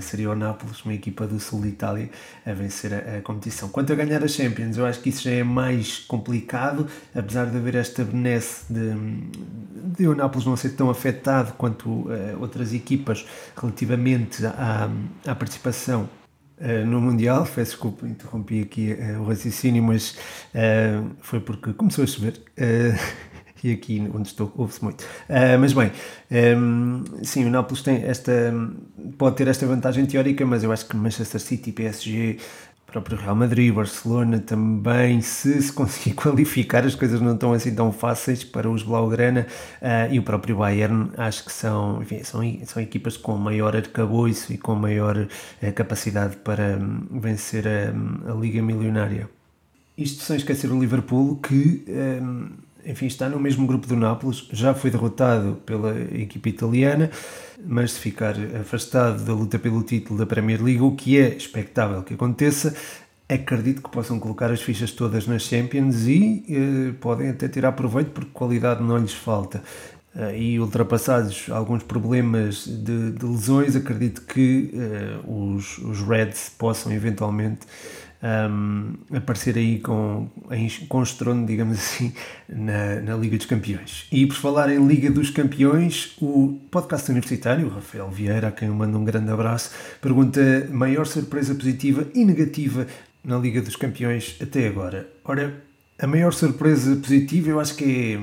seria 0.00 0.30
o 0.30 0.36
Nápoles, 0.36 0.84
uma 0.84 0.94
equipa 0.94 1.26
do 1.26 1.40
Sul 1.40 1.62
de 1.62 1.68
Itália, 1.68 2.08
a 2.46 2.52
vencer 2.52 2.94
a, 2.94 3.18
a 3.18 3.20
competição. 3.22 3.68
Quanto 3.68 3.92
a 3.92 3.96
ganhar 3.96 4.22
a 4.22 4.28
Champions, 4.28 4.76
eu 4.76 4.86
acho 4.86 5.00
que 5.00 5.08
isso 5.08 5.24
já 5.24 5.32
é 5.32 5.42
mais 5.42 5.98
complicado, 5.98 6.86
apesar 7.12 7.46
de 7.46 7.56
haver 7.56 7.74
esta 7.74 8.04
benesse 8.04 8.72
de, 8.72 8.92
de 9.96 10.06
o 10.06 10.14
Nápoles 10.14 10.46
não 10.46 10.56
ser 10.56 10.70
tão 10.70 10.88
afetado 10.88 11.54
quanto 11.54 11.88
uh, 11.88 12.40
outras 12.40 12.72
equipas 12.72 13.26
relativamente 13.56 14.46
à, 14.46 14.88
à 15.26 15.34
participação 15.34 16.08
uh, 16.60 16.86
no 16.86 17.00
Mundial. 17.00 17.44
Peço 17.44 17.72
desculpa, 17.72 18.06
interrompi 18.06 18.62
aqui 18.62 18.92
uh, 18.92 19.20
o 19.20 19.26
raciocínio, 19.26 19.82
mas 19.82 20.16
foi 21.20 21.40
porque 21.40 21.72
começou 21.72 22.04
a 22.04 22.06
chover. 22.06 22.40
E 23.62 23.72
aqui 23.72 24.10
onde 24.14 24.28
estou 24.28 24.52
ouve-se 24.56 24.82
muito. 24.82 25.04
mas 25.60 25.72
bem, 25.72 25.90
um, 26.56 27.04
sim, 27.22 27.44
o 27.44 27.50
Nápoles 27.50 27.82
tem 27.82 28.02
esta, 28.04 28.32
pode 29.18 29.36
ter 29.36 29.48
esta 29.48 29.66
vantagem 29.66 30.04
teórica, 30.06 30.44
mas 30.44 30.64
eu 30.64 30.72
acho 30.72 30.86
que 30.86 30.96
Manchester 30.96 31.40
City 31.40 31.72
PSG 31.72 32.38
próprio 32.92 33.16
Real 33.16 33.34
Madrid, 33.34 33.72
Barcelona 33.72 34.38
também, 34.38 35.22
se 35.22 35.62
se 35.62 35.72
conseguir 35.72 36.12
qualificar, 36.14 36.84
as 36.84 36.94
coisas 36.94 37.20
não 37.20 37.34
estão 37.34 37.52
assim 37.52 37.74
tão 37.74 37.90
fáceis 37.90 38.44
para 38.44 38.70
os 38.70 38.82
Blaugrana 38.82 39.46
uh, 39.80 40.12
e 40.12 40.18
o 40.18 40.22
próprio 40.22 40.56
Bayern, 40.56 41.10
acho 41.16 41.44
que 41.44 41.52
são, 41.52 42.02
enfim, 42.02 42.22
são, 42.22 42.40
são 42.66 42.82
equipas 42.82 43.16
com 43.16 43.36
maior 43.36 43.74
arcabouço 43.74 44.52
e 44.52 44.58
com 44.58 44.74
maior 44.74 45.16
uh, 45.16 45.72
capacidade 45.74 46.36
para 46.36 46.78
um, 46.78 47.18
vencer 47.18 47.66
a, 47.66 48.30
a, 48.30 48.34
Liga 48.34 48.62
Milionária. 48.62 49.28
Isto 49.96 50.22
sem 50.22 50.36
esquecer 50.36 50.70
o 50.70 50.78
Liverpool, 50.78 51.36
que 51.36 51.84
um, 51.88 52.50
enfim, 52.84 53.06
está 53.06 53.28
no 53.28 53.38
mesmo 53.38 53.66
grupo 53.66 53.86
do 53.86 53.96
Nápoles, 53.96 54.48
já 54.52 54.74
foi 54.74 54.90
derrotado 54.90 55.56
pela 55.64 55.98
equipa 56.00 56.48
italiana, 56.48 57.10
mas 57.64 57.92
se 57.92 58.00
ficar 58.00 58.34
afastado 58.60 59.24
da 59.24 59.32
luta 59.32 59.58
pelo 59.58 59.82
título 59.82 60.18
da 60.18 60.26
Premier 60.26 60.62
League, 60.62 60.82
o 60.82 60.92
que 60.92 61.18
é 61.18 61.28
expectável 61.28 62.02
que 62.02 62.14
aconteça, 62.14 62.74
acredito 63.28 63.82
que 63.82 63.90
possam 63.90 64.18
colocar 64.18 64.50
as 64.50 64.60
fichas 64.60 64.90
todas 64.90 65.26
nas 65.26 65.42
Champions 65.42 66.06
e 66.06 66.44
eh, 66.48 66.92
podem 67.00 67.30
até 67.30 67.48
tirar 67.48 67.72
proveito 67.72 68.10
porque 68.10 68.30
qualidade 68.32 68.82
não 68.82 68.98
lhes 68.98 69.14
falta. 69.14 69.62
Uh, 70.14 70.36
e 70.36 70.60
ultrapassados 70.60 71.46
alguns 71.48 71.82
problemas 71.82 72.66
de, 72.66 73.12
de 73.12 73.24
lesões, 73.24 73.74
acredito 73.74 74.20
que 74.26 74.70
uh, 75.24 75.54
os, 75.54 75.78
os 75.78 76.02
Reds 76.02 76.50
possam 76.58 76.92
eventualmente 76.92 77.60
um, 78.22 78.94
aparecer 79.16 79.56
aí 79.56 79.80
com, 79.80 80.28
em, 80.50 80.68
com 80.88 81.02
estrondo, 81.02 81.46
digamos 81.46 81.78
assim, 81.78 82.12
na, 82.48 83.00
na 83.00 83.16
Liga 83.16 83.36
dos 83.36 83.46
Campeões. 83.46 84.06
E 84.12 84.26
por 84.26 84.36
falar 84.36 84.70
em 84.70 84.86
Liga 84.86 85.10
dos 85.10 85.30
Campeões, 85.30 86.14
o 86.20 86.60
podcast 86.70 87.10
universitário, 87.10 87.66
o 87.66 87.70
Rafael 87.70 88.10
Vieira, 88.10 88.48
a 88.48 88.52
quem 88.52 88.68
eu 88.68 88.74
mando 88.74 88.98
um 88.98 89.04
grande 89.04 89.30
abraço, 89.30 89.72
pergunta 90.00 90.40
maior 90.70 91.06
surpresa 91.06 91.54
positiva 91.54 92.06
e 92.14 92.24
negativa 92.24 92.86
na 93.24 93.38
Liga 93.38 93.60
dos 93.60 93.76
Campeões 93.76 94.36
até 94.40 94.68
agora. 94.68 95.08
Ora, 95.24 95.62
a 95.98 96.06
maior 96.06 96.32
surpresa 96.32 96.96
positiva 96.96 97.50
eu 97.50 97.60
acho 97.60 97.76
que 97.76 98.14
é 98.14 98.18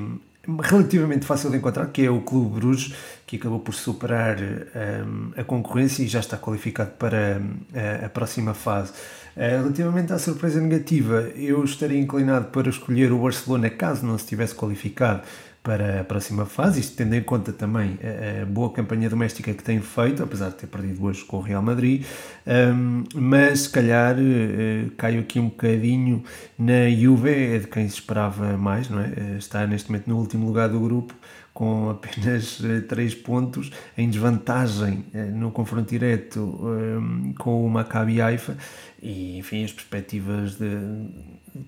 relativamente 0.61 1.25
fácil 1.25 1.49
de 1.49 1.57
encontrar, 1.57 1.87
que 1.87 2.05
é 2.05 2.09
o 2.09 2.21
Clube 2.21 2.59
Bruges, 2.59 2.93
que 3.25 3.35
acabou 3.35 3.59
por 3.59 3.73
superar 3.73 4.37
um, 4.39 5.31
a 5.37 5.43
concorrência 5.43 6.03
e 6.03 6.07
já 6.07 6.19
está 6.19 6.37
qualificado 6.37 6.91
para 6.91 7.39
um, 7.39 8.05
a, 8.05 8.09
próxima 8.09 8.53
fase. 8.53 8.91
Uh, 9.35 9.61
relativamente 9.61 10.11
à 10.13 10.19
surpresa 10.19 10.59
negativa, 10.59 11.29
eu 11.35 11.63
estaria 11.63 11.99
inclinado 11.99 12.47
para 12.47 12.69
escolher 12.69 13.11
o 13.11 13.19
Barcelona 13.19 13.69
caso 13.69 14.05
não 14.05 14.17
se 14.17 14.25
tivesse 14.25 14.55
qualificado 14.55 15.21
para 15.61 16.01
a 16.01 16.03
próxima 16.03 16.45
fase, 16.45 16.79
isto 16.79 16.95
tendo 16.95 17.15
em 17.15 17.21
conta 17.21 17.51
também 17.51 17.99
a, 18.01 18.43
a, 18.43 18.45
boa 18.45 18.71
campanha 18.71 19.09
doméstica 19.09 19.53
que 19.53 19.63
tem 19.63 19.81
feito, 19.81 20.23
apesar 20.23 20.49
de 20.49 20.55
ter 20.55 20.67
perdido 20.67 21.03
hoje 21.03 21.23
com 21.25 21.37
o 21.37 21.41
Real 21.41 21.61
Madrid, 21.61 22.05
um, 22.47 23.03
mas 23.13 23.61
se 23.61 23.69
calhar 23.69 24.15
uh, 24.17 25.19
aqui 25.19 25.39
um 25.39 25.49
bocadinho 25.49 26.23
na 26.57 26.89
Juve, 26.89 27.55
é 27.55 27.59
de 27.59 27.67
quem 27.67 27.87
se 27.89 27.95
esperava 27.95 28.57
mais, 28.57 28.89
não 28.89 29.01
é? 29.01 29.07
Uh, 29.07 29.37
está 29.37 29.67
neste 29.67 29.91
momento 29.91 30.07
no 30.07 30.17
último 30.17 30.47
lugar 30.47 30.69
do 30.69 30.79
grupo, 30.79 31.13
com 31.53 31.89
apenas 31.91 32.61
3 32.87 33.15
pontos, 33.15 33.69
em 33.97 34.09
desvantagem 34.09 35.05
no 35.33 35.51
confronto 35.51 35.89
direto 35.89 36.39
um, 36.39 37.33
com 37.37 37.65
o 37.65 37.69
Maccabi 37.69 38.21
Haifa, 38.21 38.55
e 39.01 39.37
enfim, 39.37 39.63
as 39.63 39.71
perspectivas 39.71 40.55
de 40.55 40.77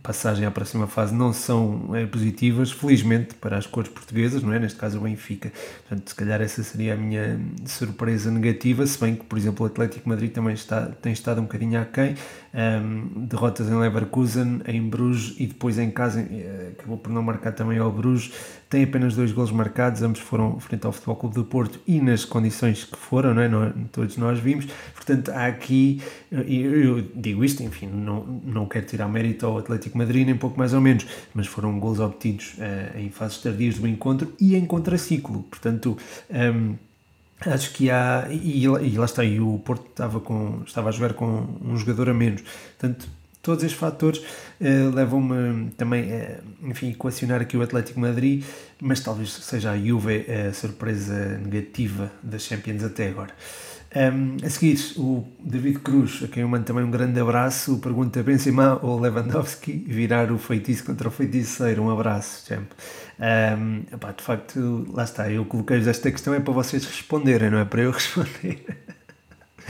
passagem 0.03 0.45
à 0.45 0.51
próxima 0.51 0.87
fase 0.87 1.13
não 1.13 1.33
são 1.33 1.95
é, 1.95 2.05
positivas, 2.05 2.71
felizmente 2.71 3.35
para 3.35 3.57
as 3.57 3.65
cores 3.65 3.89
portuguesas, 3.89 4.43
não 4.43 4.53
é? 4.53 4.59
Neste 4.59 4.77
caso 4.77 4.99
o 4.99 5.01
Benfica. 5.01 5.51
Portanto, 5.87 6.09
se 6.09 6.15
calhar 6.15 6.41
essa 6.41 6.63
seria 6.63 6.93
a 6.93 6.97
minha 6.97 7.39
surpresa 7.65 8.31
negativa, 8.31 8.85
se 8.85 8.99
bem 8.99 9.15
que, 9.15 9.25
por 9.25 9.37
exemplo, 9.37 9.65
o 9.65 9.67
Atlético 9.67 10.07
Madrid 10.07 10.31
também 10.31 10.53
está, 10.53 10.87
tem 10.87 11.13
estado 11.13 11.39
um 11.39 11.43
bocadinho 11.43 11.81
aquém. 11.81 12.15
Um, 12.53 13.25
derrotas 13.25 13.69
em 13.69 13.75
Leverkusen, 13.75 14.61
em 14.67 14.81
Bruges 14.89 15.35
e 15.39 15.47
depois 15.47 15.79
em 15.79 15.89
casa 15.89 16.19
eh, 16.19 16.73
acabou 16.77 16.97
por 16.97 17.11
não 17.11 17.23
marcar 17.23 17.53
também 17.53 17.77
ao 17.77 17.91
Bruges. 17.91 18.33
Tem 18.71 18.85
apenas 18.85 19.17
dois 19.17 19.33
gols 19.33 19.51
marcados, 19.51 20.01
ambos 20.01 20.21
foram 20.21 20.57
frente 20.57 20.85
ao 20.85 20.93
Futebol 20.93 21.17
Clube 21.17 21.35
do 21.35 21.43
Porto 21.43 21.77
e 21.85 21.99
nas 21.99 22.23
condições 22.23 22.85
que 22.85 22.97
foram, 22.97 23.33
não 23.33 23.63
é? 23.65 23.73
Todos 23.91 24.15
nós 24.15 24.39
vimos. 24.39 24.65
Portanto, 24.95 25.29
há 25.29 25.47
aqui, 25.47 26.01
eu, 26.31 27.01
digo 27.13 27.43
isto, 27.43 27.61
enfim, 27.63 27.87
não, 27.87 28.23
não 28.45 28.65
quero 28.65 28.85
tirar 28.85 29.09
mérito 29.09 29.45
ao 29.45 29.57
Atlético 29.57 29.97
Madrid, 29.97 30.25
nem 30.25 30.37
pouco 30.37 30.57
mais 30.57 30.73
ou 30.73 30.79
menos, 30.79 31.05
mas 31.33 31.47
foram 31.47 31.77
gols 31.81 31.99
obtidos 31.99 32.53
uh, 32.59 32.97
em 32.97 33.09
fases 33.09 33.39
tardias 33.39 33.77
do 33.77 33.85
encontro 33.85 34.33
e 34.39 34.55
em 34.55 34.65
contraciclo. 34.65 35.43
Portanto, 35.43 35.97
um, 36.29 36.75
acho 37.45 37.73
que 37.73 37.91
há. 37.91 38.29
E, 38.31 38.63
e, 38.63 38.97
lá 38.97 39.03
está, 39.03 39.21
e 39.25 39.41
o 39.41 39.59
Porto 39.65 39.85
estava, 39.89 40.21
com, 40.21 40.61
estava 40.65 40.87
a 40.87 40.91
jogar 40.93 41.13
com 41.13 41.45
um 41.61 41.75
jogador 41.75 42.07
a 42.07 42.13
menos. 42.13 42.41
Portanto, 42.79 43.09
todos 43.41 43.63
estes 43.63 43.79
fatores 43.79 44.19
uh, 44.19 44.93
levam-me 44.93 45.71
também 45.71 46.11
a, 46.13 46.39
enfim, 46.63 46.91
equacionar 46.91 47.41
aqui 47.41 47.57
o 47.57 47.61
Atlético 47.61 47.99
Madrid, 47.99 48.43
mas 48.79 48.99
talvez 48.99 49.31
seja 49.31 49.71
a 49.71 49.77
Juve 49.77 50.25
a 50.29 50.53
surpresa 50.53 51.37
negativa 51.37 52.11
das 52.23 52.43
Champions 52.43 52.83
até 52.83 53.09
agora. 53.09 53.33
Um, 53.93 54.37
a 54.45 54.49
seguir, 54.49 54.79
o 54.97 55.27
David 55.37 55.79
Cruz, 55.79 56.23
a 56.23 56.27
quem 56.29 56.43
eu 56.43 56.47
mando 56.47 56.63
também 56.63 56.81
um 56.81 56.89
grande 56.89 57.19
abraço, 57.19 57.77
pergunta 57.79 58.23
Benzema 58.23 58.79
ou 58.81 58.97
Lewandowski 58.97 59.73
virar 59.85 60.31
o 60.31 60.37
feitiço 60.37 60.85
contra 60.85 61.09
o 61.09 61.11
feiticeiro. 61.11 61.83
Um 61.83 61.89
abraço, 61.89 62.45
sempre. 62.45 62.77
Um, 63.19 63.83
epá, 63.93 64.13
de 64.13 64.23
facto, 64.23 64.87
lá 64.93 65.03
está, 65.03 65.29
eu 65.29 65.43
coloquei-vos 65.43 65.87
esta 65.87 66.09
questão 66.09 66.33
é 66.33 66.39
para 66.39 66.53
vocês 66.53 66.85
responderem, 66.85 67.49
não 67.49 67.59
é 67.59 67.65
para 67.65 67.81
eu 67.81 67.91
responder. 67.91 68.63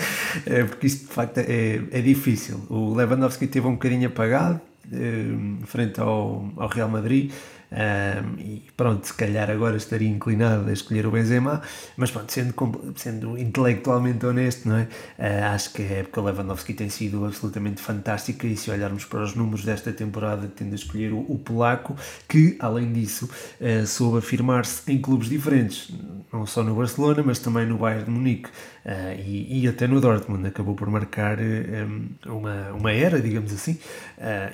é 0.45 0.63
porque 0.63 0.87
isto 0.87 1.07
de 1.07 1.13
facto 1.13 1.37
é, 1.39 1.81
é 1.91 2.01
difícil. 2.01 2.61
O 2.69 2.93
Lewandowski 2.93 3.47
teve 3.47 3.67
um 3.67 3.73
bocadinho 3.73 4.07
apagado 4.07 4.61
um, 4.91 5.59
frente 5.65 5.99
ao, 5.99 6.49
ao 6.57 6.67
Real 6.67 6.89
Madrid 6.89 7.31
um, 7.71 8.37
e 8.37 8.63
pronto, 8.75 9.07
se 9.07 9.13
calhar 9.13 9.49
agora 9.49 9.77
estaria 9.77 10.09
inclinado 10.09 10.69
a 10.69 10.73
escolher 10.73 11.05
o 11.05 11.11
Benzema, 11.11 11.61
mas 11.95 12.11
pronto, 12.11 12.29
sendo, 12.29 12.53
sendo 12.97 13.37
intelectualmente 13.37 14.25
honesto, 14.25 14.67
não 14.67 14.75
é? 14.75 14.81
Uh, 15.17 15.53
acho 15.53 15.71
que 15.71 15.81
a 15.81 15.99
época 15.99 16.21
Lewandowski 16.21 16.73
tem 16.73 16.89
sido 16.89 17.23
absolutamente 17.25 17.81
fantástica 17.81 18.45
e 18.45 18.57
se 18.57 18.69
olharmos 18.69 19.05
para 19.05 19.23
os 19.23 19.35
números 19.35 19.63
desta 19.63 19.93
temporada, 19.93 20.51
tendo 20.53 20.73
a 20.73 20.75
escolher 20.75 21.13
o, 21.13 21.19
o 21.19 21.39
polaco, 21.39 21.95
que 22.27 22.57
além 22.59 22.91
disso 22.91 23.29
uh, 23.61 23.87
soube 23.87 24.17
afirmar-se 24.17 24.91
em 24.91 24.99
clubes 24.99 25.29
diferentes, 25.29 25.93
não 26.31 26.45
só 26.45 26.63
no 26.63 26.75
Barcelona, 26.75 27.23
mas 27.25 27.39
também 27.39 27.65
no 27.65 27.77
Bayern 27.77 28.03
de 28.03 28.11
Munique 28.11 28.49
uh, 28.49 29.19
e, 29.25 29.61
e, 29.61 29.67
até 29.67 29.87
no 29.87 30.01
Dortmund. 30.01 30.45
Acabou 30.45 30.75
por 30.75 30.89
marcar 30.89 31.37
um, 31.39 32.09
uma, 32.25 32.71
uma 32.73 32.91
era, 32.91 33.21
digamos 33.21 33.53
assim, 33.53 33.77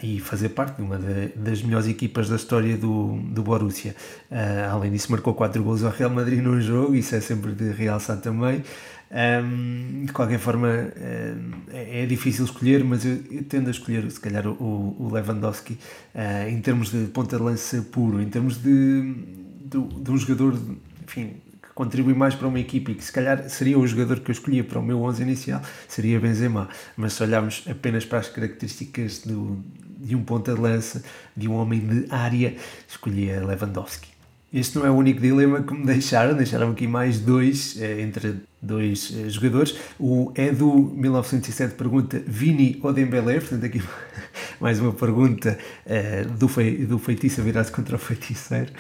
e 0.04 0.20
fazer 0.20 0.50
parte 0.50 0.78
de 0.78 0.82
uma 0.84 0.98
de, 0.98 1.30
das 1.36 1.62
melhores 1.62 1.88
equipas 1.88 2.30
da 2.30 2.36
história 2.36 2.78
do 2.78 3.07
do, 3.16 3.44
Borussia. 3.44 3.96
Uh, 4.32 4.72
além 4.72 4.92
disso, 4.92 5.12
marcou 5.12 5.34
4 5.34 5.64
gols 5.64 5.84
ao 5.84 5.92
Real 5.92 6.10
Madrid 6.10 6.42
num 6.42 6.60
jogo, 6.60 6.96
isso 6.96 7.16
é 7.16 7.22
sempre 7.22 7.52
de 7.54 7.72
realçar 7.72 8.18
também. 8.18 8.64
Um, 9.10 10.06
de 10.06 10.12
qualquer 10.12 10.38
forma, 10.38 10.68
é, 10.68 12.04
é, 12.04 12.06
difícil 12.06 12.44
escolher, 12.44 12.84
mas 12.84 13.06
eu, 13.06 13.24
eu, 13.32 13.44
tendo 13.44 13.68
a 13.70 13.72
escolher, 13.72 14.10
se 14.12 14.20
calhar, 14.20 14.46
o, 14.48 14.96
o 15.00 15.10
Lewandowski 15.12 15.74
uh, 16.14 16.50
em 16.50 16.60
termos 16.60 16.92
de 16.92 17.06
ponta 17.06 17.38
de 17.38 17.44
lança 17.44 17.82
puro, 17.84 18.22
em 18.22 18.28
termos 18.28 18.58
de, 18.58 19.16
de, 19.64 19.80
de 19.80 20.12
um 20.12 20.18
jogador, 20.18 20.60
enfim, 21.06 21.36
que 21.62 21.70
contribui 21.74 22.14
mais 22.14 22.36
para 22.36 22.50
uma 22.50 22.60
equipe 22.60 22.92
e 22.92 22.96
que 22.96 23.04
se 23.04 23.12
calhar 23.12 23.50
seria 23.50 23.80
o 23.80 23.88
jogador 23.88 24.20
que 24.20 24.30
eu 24.30 24.34
escolhia 24.34 24.64
para 24.64 24.78
o 24.78 24.84
meu 24.84 25.02
11 25.02 25.24
inicial, 25.24 25.62
seria 25.88 26.20
Benzema. 26.20 26.68
Mas 26.98 27.14
se 27.14 27.24
olharmos 27.24 27.64
apenas 27.70 28.04
para 28.04 28.20
as 28.20 28.28
características 28.28 29.20
do, 29.20 29.64
de 30.08 30.16
um 30.16 30.24
ponta 30.24 30.54
de 30.54 30.62
lança, 30.62 31.04
de 31.36 31.48
um 31.48 31.56
homem 31.56 31.80
de 31.80 32.08
área, 32.10 32.56
escolhia 32.88 33.46
Lewandowski. 33.46 34.07
Este 34.54 34.78
não 34.78 34.86
é 34.86 34.90
o 34.90 34.94
único 34.94 35.20
dilema 35.20 35.62
que 35.62 35.74
me 35.74 35.86
deixaram, 35.86 36.34
deixaram 36.34 36.72
aqui 36.72 36.88
mais 36.88 37.20
dois 37.20 37.76
eh, 37.82 38.02
entre 38.02 38.38
dois 38.62 39.14
eh, 39.14 39.30
jogadores. 39.30 39.76
O 40.00 40.32
Edu 40.38 40.94
1907 40.96 41.76
pergunta 41.76 42.22
Vini 42.26 42.80
ou 42.82 42.94
Dembélé, 42.94 43.42
portanto 43.42 43.66
aqui 43.66 43.84
mais 44.62 44.80
uma 44.80 44.94
pergunta 44.94 45.58
uh, 45.86 46.30
do, 46.38 46.48
fei, 46.48 46.86
do 46.86 46.98
feitiço 46.98 47.42
a 47.42 47.44
virar-se 47.44 47.74
contra 47.74 47.98
o 47.98 48.00
feiticeiro. 48.00 48.72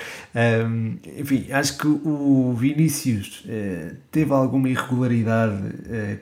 Enfim, 1.19 1.51
acho 1.51 1.77
que 1.77 1.88
o 1.88 2.55
Vinícius 2.57 3.45
teve 4.09 4.31
alguma 4.31 4.69
irregularidade 4.69 5.62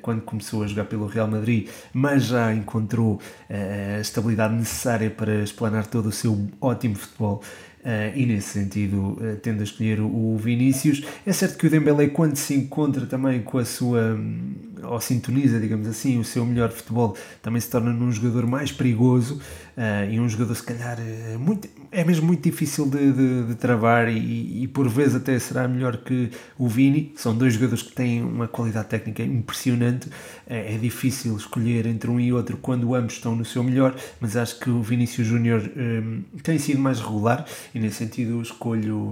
quando 0.02 0.22
começou 0.22 0.64
a 0.64 0.68
jogar 0.68 0.86
pelo 0.86 1.08
Real 1.08 1.28
Madrid, 1.28 1.70
mas 1.94 2.26
já 2.26 2.54
encontrou 2.54 3.22
a 3.50 4.00
estabilidade 4.00 4.56
necessária 4.56 5.10
para 5.10 5.44
explanar 5.44 5.88
todo 5.88 6.08
o 6.08 6.12
seu 6.12 6.50
ótimo 6.60 6.96
futebol. 6.96 7.42
Uh, 7.86 8.18
e 8.18 8.26
nesse 8.26 8.50
sentido 8.50 9.12
uh, 9.12 9.38
tendo 9.44 9.62
a 9.62 9.64
escolher 9.64 10.02
o 10.02 10.36
Vinícius. 10.38 11.04
É 11.24 11.32
certo 11.32 11.56
que 11.56 11.68
o 11.68 11.70
Dembélé 11.70 12.08
quando 12.08 12.36
se 12.36 12.56
encontra 12.56 13.06
também 13.06 13.44
com 13.44 13.60
a 13.60 13.66
sua, 13.66 14.16
um, 14.16 14.56
ou 14.90 15.00
sintoniza, 15.00 15.60
digamos 15.60 15.88
assim, 15.88 16.20
o 16.20 16.24
seu 16.24 16.46
melhor 16.46 16.72
futebol, 16.72 17.16
também 17.42 17.62
se 17.62 17.70
torna 17.70 17.92
num 17.92 18.12
jogador 18.12 18.46
mais 18.46 18.72
perigoso 18.72 19.40
uh, 19.78 20.10
e 20.10 20.20
um 20.20 20.28
jogador 20.28 20.56
se 20.56 20.64
calhar 20.64 20.98
muito, 21.40 21.68
é 21.92 22.04
mesmo 22.04 22.28
muito 22.28 22.44
difícil 22.44 22.86
de, 22.88 23.12
de, 23.12 23.44
de 23.48 23.56
travar 23.56 24.10
e, 24.10 24.64
e, 24.64 24.68
por 24.68 24.88
vezes 24.90 25.16
até 25.16 25.38
será 25.40 25.68
melhor 25.68 25.98
que 25.98 26.30
o 26.58 26.68
Vini. 26.68 27.14
São 27.16 27.36
dois 27.36 27.54
jogadores 27.54 27.84
que 27.84 27.94
têm 27.94 28.22
uma 28.24 28.48
qualidade 28.48 28.88
técnica 28.88 29.24
impressionante. 29.24 30.10
É, 30.48 30.76
é 30.76 30.78
difícil 30.78 31.36
escolher 31.38 31.86
entre 31.86 32.10
um 32.10 32.20
e 32.20 32.34
outro 32.34 32.58
quando 32.58 32.94
ambos 32.94 33.14
estão 33.14 33.36
no 33.36 33.46
seu 33.46 33.64
melhor, 33.64 33.96
mas 34.20 34.36
acho 34.36 34.60
que 34.60 34.70
o 34.70 34.82
Vinícius 34.82 35.28
Júnior 35.28 35.72
um, 35.76 36.24
tem 36.44 36.58
sido 36.58 36.80
mais 36.80 37.00
regular 37.00 37.46
e 37.74 37.80
nesse 37.80 37.98
sentido 37.98 38.42
escolho, 38.42 39.12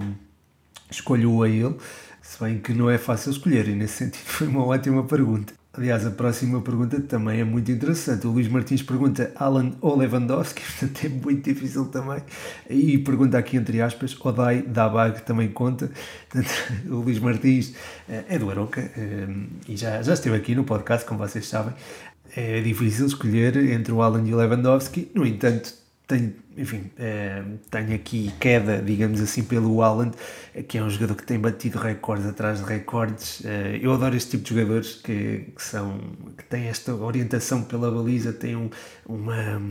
escolho 0.89 1.44
a 1.44 1.50
ele, 1.50 1.75
se 2.22 2.44
bem 2.44 2.60
que 2.60 2.74
não 2.74 2.89
é 2.89 2.98
fácil 2.98 3.32
escolher, 3.32 3.68
e 3.68 3.75
nesse 3.75 3.98
sentido 3.98 4.25
foi 4.27 4.48
uma 4.48 4.65
ótima 4.65 5.03
pergunta. 5.03 5.53
Aliás, 5.75 6.06
a 6.06 6.12
próxima 6.12 6.62
pergunta 6.62 7.01
também 7.01 7.39
é 7.39 7.44
muito 7.44 7.72
interessante. 7.72 8.27
O 8.27 8.32
Luís 8.32 8.48
Martins 8.48 8.84
pergunta 8.84 9.32
Alan 9.36 9.72
ou 9.82 9.98
Lewandowski, 9.98 10.62
portanto 10.80 11.06
é 11.06 11.10
muito 11.10 11.51
difícil 11.51 11.86
também. 11.86 12.22
E 12.70 13.00
pergunta 13.00 13.39
aqui 13.39 13.58
entre 13.58 13.82
aspas, 13.82 14.15
Odai 14.24 14.62
Dabag 14.62 15.24
também 15.24 15.50
conta. 15.50 15.89
Portanto, 16.30 16.53
o 16.88 16.98
Luís 16.98 17.18
Martins 17.18 17.74
eh, 18.08 18.24
é 18.30 18.38
do 18.38 18.51
Aroca 18.51 18.82
eh, 18.82 19.27
e 19.68 19.75
já, 19.75 20.00
já 20.03 20.13
esteve 20.13 20.36
aqui 20.36 20.53
no 20.53 20.63
podcast, 20.63 21.08
como 21.08 21.20
vocês 21.20 21.48
sabem. 21.48 21.74
É 22.38 22.62
difícil 22.62 23.08
escolher 23.08 23.58
entre 23.58 23.92
o 23.92 24.01
Alan 24.03 24.27
e 24.27 24.34
o 24.34 24.38
Lewandowski, 24.38 25.12
no 25.15 25.25
entanto, 25.25 25.74
tenho, 26.08 26.34
enfim, 26.58 26.92
é, 26.98 27.44
tenho 27.70 27.96
aqui 27.96 28.32
queda, 28.40 28.82
digamos 28.82 29.22
assim, 29.22 29.44
pelo 29.44 29.82
Alan, 29.82 30.12
que 30.68 30.78
é 30.78 30.84
um 30.84 30.90
jogador 30.90 31.16
que 31.16 31.24
tem 31.24 31.40
batido 31.40 31.80
recordes 31.80 32.26
atrás 32.28 32.60
de 32.60 32.66
recordes. 32.66 33.44
É, 33.46 33.80
eu 33.82 33.94
adoro 33.94 34.16
este 34.16 34.32
tipo 34.32 34.44
de 34.44 34.50
jogadores 34.50 34.96
que, 34.96 35.52
que, 35.56 35.64
são, 35.64 36.00
que 36.38 36.44
têm 36.44 36.68
esta 36.68 36.94
orientação 36.94 37.64
pela 37.64 37.90
baliza, 37.90 38.34
têm 38.34 38.56
um, 38.56 38.70
uma, 39.06 39.62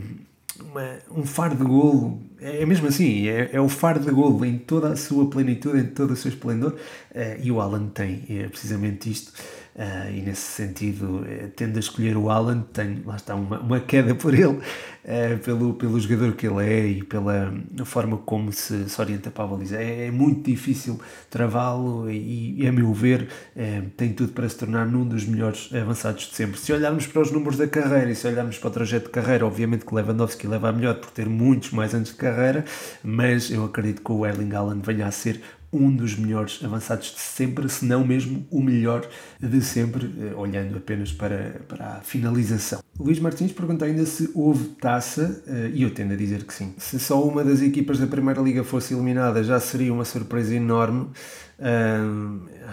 uma, 0.59 0.99
um 1.11 1.25
faro 1.25 1.55
de 1.55 1.63
golo, 1.63 2.21
é, 2.39 2.61
é 2.61 2.65
mesmo 2.65 2.87
assim, 2.87 3.27
é, 3.27 3.51
é, 3.53 3.61
o 3.61 3.69
faro 3.69 3.99
de 3.99 4.11
golo 4.11 4.43
em 4.43 4.57
toda 4.57 4.89
a 4.89 4.95
sua 4.95 5.29
plenitude, 5.29 5.79
em 5.79 5.85
todo 5.85 6.11
o 6.11 6.15
seu 6.15 6.29
esplendor, 6.29 6.75
é, 7.13 7.39
e 7.41 7.51
o 7.51 7.61
Alan 7.61 7.87
tem 7.89 8.25
é 8.29 8.47
precisamente 8.47 9.09
isto. 9.09 9.33
Uh, 9.75 10.11
e 10.11 10.21
nesse 10.21 10.41
sentido, 10.41 11.21
uh, 11.21 11.49
tendo 11.55 11.77
a 11.77 11.79
escolher 11.79 12.15
o 12.15 12.29
Alan, 12.29 12.61
tenho, 12.71 13.01
lá 13.05 13.15
está, 13.15 13.33
uma, 13.33 13.59
uma 13.59 13.79
queda 13.79 14.13
por 14.15 14.33
ele, 14.33 14.45
uh, 14.45 15.37
pelo, 15.43 15.73
pelo 15.73 15.99
jogador 15.99 16.33
que 16.33 16.47
ele 16.47 16.63
é 16.63 16.85
e 16.85 17.03
pela 17.03 17.51
forma 17.85 18.17
como 18.17 18.51
se, 18.51 18.87
se 18.87 19.01
orienta 19.01 19.31
para 19.31 19.45
a 19.45 19.47
baliza. 19.47 19.77
É, 19.77 20.07
é 20.07 20.11
muito 20.11 20.49
difícil 20.49 20.99
travá-lo 21.29 22.09
e, 22.09 22.61
e, 22.61 22.67
a 22.67 22.71
meu 22.71 22.93
ver, 22.93 23.27
eh, 23.55 23.81
tem 23.97 24.13
tudo 24.13 24.31
para 24.33 24.47
se 24.47 24.57
tornar 24.57 24.85
num 24.85 25.05
dos 25.05 25.25
melhores 25.25 25.69
avançados 25.73 26.27
de 26.27 26.35
sempre. 26.35 26.59
Se 26.59 26.71
olharmos 26.71 27.07
para 27.07 27.21
os 27.21 27.31
números 27.31 27.57
da 27.57 27.67
carreira 27.67 28.11
e 28.11 28.15
se 28.15 28.27
olharmos 28.27 28.57
para 28.57 28.67
o 28.67 28.71
trajeto 28.71 29.05
de 29.05 29.11
carreira, 29.11 29.45
obviamente 29.45 29.85
que 29.85 29.93
Lewandowski 29.93 30.47
leva 30.47 30.69
a 30.69 30.71
melhor 30.71 30.95
por 30.95 31.09
ter 31.11 31.27
muitos 31.27 31.71
mais 31.71 31.93
anos 31.93 32.09
de 32.09 32.15
carreira, 32.15 32.65
mas 33.03 33.49
eu 33.49 33.65
acredito 33.65 34.01
que 34.01 34.11
o 34.11 34.25
Erling 34.25 34.53
Haaland 34.53 34.81
venha 34.85 35.07
a 35.07 35.11
ser 35.11 35.41
um 35.73 35.93
dos 35.93 36.15
melhores 36.15 36.59
avançados 36.63 37.13
de 37.13 37.19
sempre, 37.19 37.67
se 37.67 37.85
não 37.85 38.05
mesmo 38.05 38.45
o 38.51 38.61
melhor 38.61 39.07
de 39.39 39.61
sempre, 39.61 40.09
eh, 40.19 40.33
olhando 40.35 40.77
apenas 40.77 41.11
para, 41.11 41.61
para 41.67 41.85
a 41.85 42.01
finalização. 42.01 42.81
Luís 42.99 43.19
Martins 43.19 43.51
pergunta 43.51 43.85
ainda 43.85 44.05
se 44.05 44.29
houve 44.33 44.69
taça, 44.75 45.43
eh, 45.47 45.71
e 45.73 45.83
eu 45.83 45.93
tendo 45.93 46.13
a 46.13 46.15
dizer 46.15 46.43
que 46.43 46.53
sim. 46.53 46.73
Se 46.77 46.99
só 46.99 47.23
uma 47.23 47.43
das 47.43 47.61
equipas 47.61 47.99
da 47.99 48.07
Primeira 48.07 48.41
Liga 48.41 48.63
fosse 48.63 48.93
eliminada, 48.93 49.43
já 49.43 49.59
seria 49.59 49.93
uma 49.93 50.05
surpresa 50.05 50.55
enorme. 50.55 51.09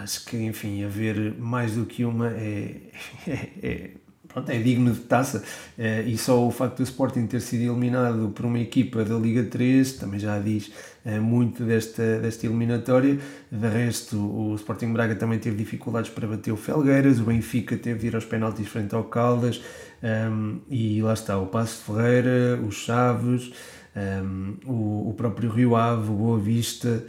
acho 0.03 0.25
que, 0.25 0.37
enfim, 0.37 0.83
haver 0.83 1.35
mais 1.39 1.73
do 1.73 1.85
que 1.85 2.03
uma 2.03 2.29
é, 2.29 2.75
é, 3.27 3.49
é 3.61 3.89
pronto, 4.31 4.49
é 4.49 4.57
digno 4.59 4.91
de 4.91 5.01
taça. 5.01 5.43
Uh, 5.77 6.07
e 6.07 6.17
só 6.17 6.45
o 6.45 6.51
facto 6.51 6.77
do 6.77 6.83
Sporting 6.83 7.27
ter 7.27 7.41
sido 7.41 7.63
eliminado 7.63 8.29
por 8.29 8.45
uma 8.45 8.59
equipa 8.59 9.03
da 9.03 9.15
Liga 9.15 9.43
3 9.43 9.93
também 9.93 10.19
já 10.19 10.39
diz 10.39 10.71
uh, 11.05 11.21
muito 11.21 11.63
desta, 11.63 12.19
desta 12.19 12.45
eliminatória. 12.45 13.19
De 13.51 13.67
resto, 13.67 14.17
o 14.17 14.55
Sporting 14.55 14.93
Braga 14.93 15.15
também 15.15 15.39
teve 15.39 15.57
dificuldades 15.57 16.09
para 16.09 16.27
bater 16.27 16.51
o 16.51 16.57
Felgueiras, 16.57 17.19
o 17.19 17.23
Benfica 17.23 17.77
teve 17.77 17.99
de 17.99 18.07
ir 18.07 18.15
aos 18.15 18.25
penaltis 18.25 18.67
frente 18.67 18.95
ao 18.95 19.03
Caldas, 19.03 19.61
ehm, 20.01 20.59
e 20.69 21.01
lá 21.01 21.13
está 21.13 21.37
o 21.37 21.47
Passo 21.47 21.83
Ferreira, 21.83 22.59
os 22.65 22.75
Chaves, 22.75 23.51
ehm, 23.95 24.53
o, 24.65 25.09
o 25.09 25.13
próprio 25.17 25.49
Rio 25.49 25.75
Ave, 25.75 26.09
o 26.09 26.13
Boa 26.13 26.39
Vista. 26.39 27.03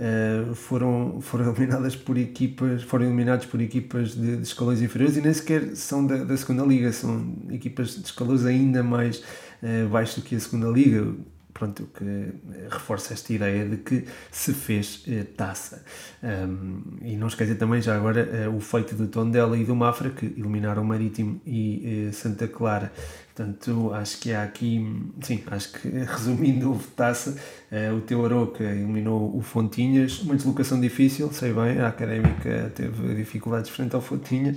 Uh, 0.00 0.54
foram, 0.54 1.20
foram 1.20 1.50
eliminadas 1.50 1.94
por 1.94 2.16
equipas, 2.16 2.82
foram 2.82 3.04
eliminados 3.04 3.44
por 3.44 3.60
equipas 3.60 4.14
de, 4.14 4.38
de 4.38 4.42
escalões 4.42 4.80
inferiores 4.80 5.18
e 5.18 5.20
nem 5.20 5.34
sequer 5.34 5.76
são 5.76 6.06
da, 6.06 6.24
da 6.24 6.34
segunda 6.38 6.64
liga, 6.64 6.90
são 6.90 7.36
equipas 7.50 7.96
de 7.96 8.06
escalões 8.06 8.46
ainda 8.46 8.82
mais 8.82 9.18
uh, 9.62 10.14
do 10.16 10.22
que 10.22 10.36
a 10.36 10.40
segunda 10.40 10.68
liga, 10.68 11.06
pronto, 11.52 11.86
que 11.92 12.32
reforça 12.70 13.12
esta 13.12 13.30
ideia 13.30 13.68
de 13.68 13.76
que 13.76 14.06
se 14.30 14.54
fez 14.54 15.04
uh, 15.06 15.22
taça. 15.36 15.84
Um, 16.22 16.82
e 17.02 17.14
não 17.18 17.26
esquecer 17.26 17.58
também 17.58 17.82
já 17.82 17.94
agora 17.94 18.50
o 18.50 18.58
feito 18.58 18.94
do 18.94 19.06
Tondela 19.06 19.54
e 19.58 19.64
do 19.66 19.76
Mafra, 19.76 20.08
que 20.08 20.24
eliminaram 20.24 20.82
o 20.82 20.86
Marítimo 20.86 21.42
e 21.44 22.08
Santa 22.14 22.48
Clara 22.48 22.90
Portanto, 23.34 23.92
acho 23.94 24.18
que 24.18 24.32
há 24.32 24.42
aqui, 24.42 24.84
sim, 25.22 25.42
acho 25.46 25.72
que 25.72 25.88
resumindo, 25.88 26.70
houve 26.70 26.86
taça. 26.88 27.36
Uh, 27.70 27.96
o 27.96 28.00
Teu 28.00 28.24
Aroca 28.24 28.64
eliminou 28.64 29.36
o 29.36 29.40
Fontinhas, 29.40 30.20
uma 30.22 30.34
deslocação 30.34 30.80
difícil, 30.80 31.32
sei 31.32 31.52
bem, 31.52 31.78
a 31.78 31.86
académica 31.86 32.72
teve 32.74 33.14
dificuldades 33.14 33.70
frente 33.70 33.94
ao 33.94 34.00
Fontinhas, 34.00 34.56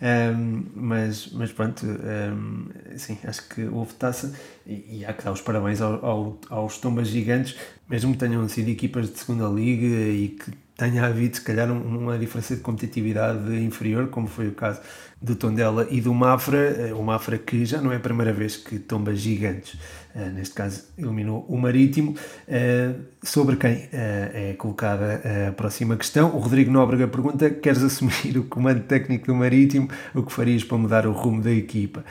um, 0.00 0.62
mas, 0.74 1.28
mas 1.32 1.50
pronto, 1.50 1.84
um, 1.84 2.66
sim, 2.96 3.18
acho 3.24 3.48
que 3.48 3.64
houve 3.64 3.94
taça 3.94 4.32
e, 4.64 4.98
e, 5.00 5.04
há 5.04 5.12
que 5.12 5.24
dar 5.24 5.32
os 5.32 5.40
parabéns 5.40 5.80
ao, 5.80 6.04
ao, 6.04 6.38
aos 6.48 6.78
Tombas 6.78 7.08
Gigantes, 7.08 7.56
mesmo 7.90 8.12
que 8.12 8.18
tenham 8.18 8.48
sido 8.48 8.68
equipas 8.68 9.10
de 9.10 9.18
segunda 9.18 9.48
liga 9.48 9.86
e 9.86 10.28
que 10.28 10.52
tenha 10.76 11.04
havido, 11.04 11.36
se 11.36 11.42
calhar, 11.42 11.70
uma 11.70 12.18
diferença 12.18 12.56
de 12.56 12.62
competitividade 12.62 13.54
inferior, 13.62 14.08
como 14.08 14.26
foi 14.26 14.48
o 14.48 14.52
caso 14.52 14.80
do 15.20 15.36
Tondela 15.36 15.86
e 15.90 16.00
do 16.00 16.12
Mafra. 16.12 16.58
Eh, 16.58 16.94
o 16.94 17.02
Mafra 17.02 17.38
que 17.38 17.64
já 17.64 17.80
não 17.80 17.92
é 17.92 17.96
a 17.96 18.00
primeira 18.00 18.32
vez 18.32 18.56
que 18.56 18.78
tomba 18.78 19.14
gigantes, 19.14 19.78
eh, 20.14 20.28
neste 20.30 20.54
caso 20.54 20.82
eliminou 20.98 21.46
o 21.48 21.56
Marítimo. 21.56 22.16
Eh, 22.48 22.94
sobre 23.22 23.54
quem 23.54 23.88
é 23.92 24.54
colocada 24.58 25.22
a 25.48 25.52
próxima 25.52 25.96
questão. 25.96 26.34
O 26.34 26.38
Rodrigo 26.38 26.72
Nóbrega 26.72 27.06
pergunta: 27.06 27.48
queres 27.50 27.82
assumir 27.84 28.36
o 28.36 28.44
comando 28.44 28.82
técnico 28.82 29.26
do 29.26 29.34
Marítimo? 29.34 29.88
O 30.12 30.24
que 30.24 30.32
farias 30.32 30.64
para 30.64 30.76
mudar 30.78 31.06
o 31.06 31.12
rumo 31.12 31.40
da 31.40 31.52
equipa? 31.52 32.04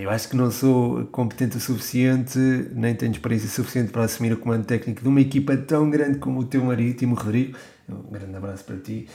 eu 0.00 0.10
acho 0.10 0.28
que 0.28 0.36
não 0.36 0.50
sou 0.50 1.04
competente 1.06 1.56
o 1.56 1.60
suficiente, 1.60 2.38
nem 2.74 2.92
tenho 2.96 3.12
experiência 3.12 3.48
suficiente 3.48 3.92
para 3.92 4.02
assumir 4.02 4.32
o 4.32 4.36
comando 4.36 4.64
técnico 4.64 5.02
de 5.02 5.08
uma 5.08 5.20
equipa 5.20 5.56
tão 5.56 5.88
grande 5.88 6.18
como 6.18 6.40
o 6.40 6.44
teu 6.44 6.64
Marítimo, 6.64 7.14
Rodrigo 7.14 7.56
um 7.88 8.10
grande 8.10 8.36
abraço 8.36 8.64
para 8.64 8.76
ti. 8.76 9.08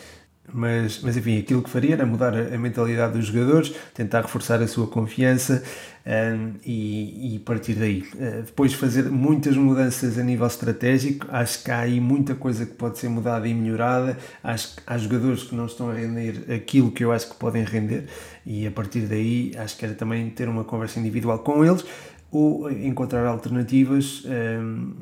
Mas, 0.54 1.00
mas 1.02 1.16
enfim, 1.16 1.38
aquilo 1.38 1.62
que 1.62 1.70
faria 1.70 1.94
era 1.94 2.06
mudar 2.06 2.34
a, 2.36 2.58
mentalidade 2.58 3.14
dos 3.14 3.28
jogadores, 3.28 3.74
tentar 3.94 4.22
reforçar 4.22 4.62
a 4.62 4.68
sua 4.68 4.88
confiança 4.88 5.64
um, 6.06 6.54
e, 6.66 7.36
e 7.36 7.40
partir 7.40 7.76
daí. 7.76 8.02
Uh, 8.16 8.42
depois 8.44 8.74
fazer 8.74 9.04
muitas 9.10 9.56
mudanças 9.56 10.18
a 10.18 10.24
nível 10.24 10.48
estratégico, 10.48 11.28
acho 11.30 11.64
que 11.64 11.72
há 11.72 11.80
aí 11.80 12.02
muita 12.02 12.36
coisa 12.36 12.66
que 12.66 12.74
pode 12.74 12.98
ser 12.98 13.08
mudada 13.08 13.48
e 13.48 13.54
melhorada. 13.54 14.18
Acho 14.44 14.76
que 14.76 14.82
há 14.86 14.98
jogadores 14.98 15.44
que 15.44 15.56
não 15.56 15.68
estão 15.68 15.90
a 15.90 15.94
render 15.94 16.52
aquilo 16.52 16.92
que 16.92 17.04
eu 17.06 17.12
acho 17.12 17.30
que 17.30 17.36
podem 17.36 17.64
render, 17.64 18.06
e 18.46 18.66
a 18.66 18.72
partir 18.72 19.02
daí 19.02 19.54
acho 19.58 19.78
que 19.78 19.86
era 19.86 19.94
também 19.94 20.30
ter 20.32 20.50
uma 20.50 20.64
conversa 20.64 21.00
individual 21.00 21.40
com 21.40 21.64
eles 21.64 21.86
ou 22.32 22.72
encontrar 22.72 23.26
alternativas, 23.28 24.24
um, 24.26 24.94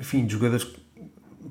enfim, 0.00 0.26
de 0.26 0.32
jogadores 0.32 0.64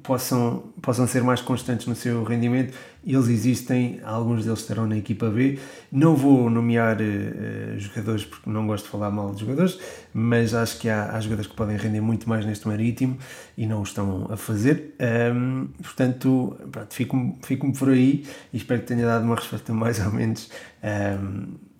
possam, 0.03 0.63
possam 0.81 1.07
ser 1.07 1.23
mais 1.23 1.41
constantes 1.41 1.87
no 1.87 1.95
seu 1.95 2.23
rendimento. 2.23 2.73
Eles 3.05 3.27
existem, 3.29 3.99
alguns 4.03 4.45
deles 4.45 4.59
estarão 4.59 4.85
na 4.85 4.97
equipa 4.97 5.29
B. 5.29 5.57
Não 5.91 6.15
vou 6.15 6.49
nomear 6.49 6.97
uh, 6.97 7.79
jogadores 7.79 8.25
porque 8.25 8.49
não 8.49 8.67
gosto 8.67 8.85
de 8.85 8.91
falar 8.91 9.09
mal 9.09 9.33
de 9.33 9.41
jogadores, 9.41 9.79
mas 10.13 10.53
acho 10.53 10.79
que 10.79 10.89
há, 10.89 11.11
há 11.11 11.19
jogadores 11.19 11.49
que 11.49 11.55
podem 11.55 11.77
render 11.77 12.01
muito 12.01 12.29
mais 12.29 12.45
neste 12.45 12.67
marítimo 12.67 13.17
e 13.57 13.65
não 13.65 13.79
o 13.79 13.83
estão 13.83 14.27
a 14.29 14.37
fazer. 14.37 14.95
Um, 15.33 15.67
portanto, 15.81 16.57
fico-me 16.89 17.37
fico 17.43 17.71
por 17.73 17.89
aí 17.89 18.25
e 18.53 18.57
espero 18.57 18.81
que 18.81 18.87
tenha 18.87 19.05
dado 19.05 19.25
uma 19.25 19.35
resposta 19.35 19.73
mais 19.73 19.99
ou 20.05 20.11
menos. 20.11 20.49
Um, 20.83 21.71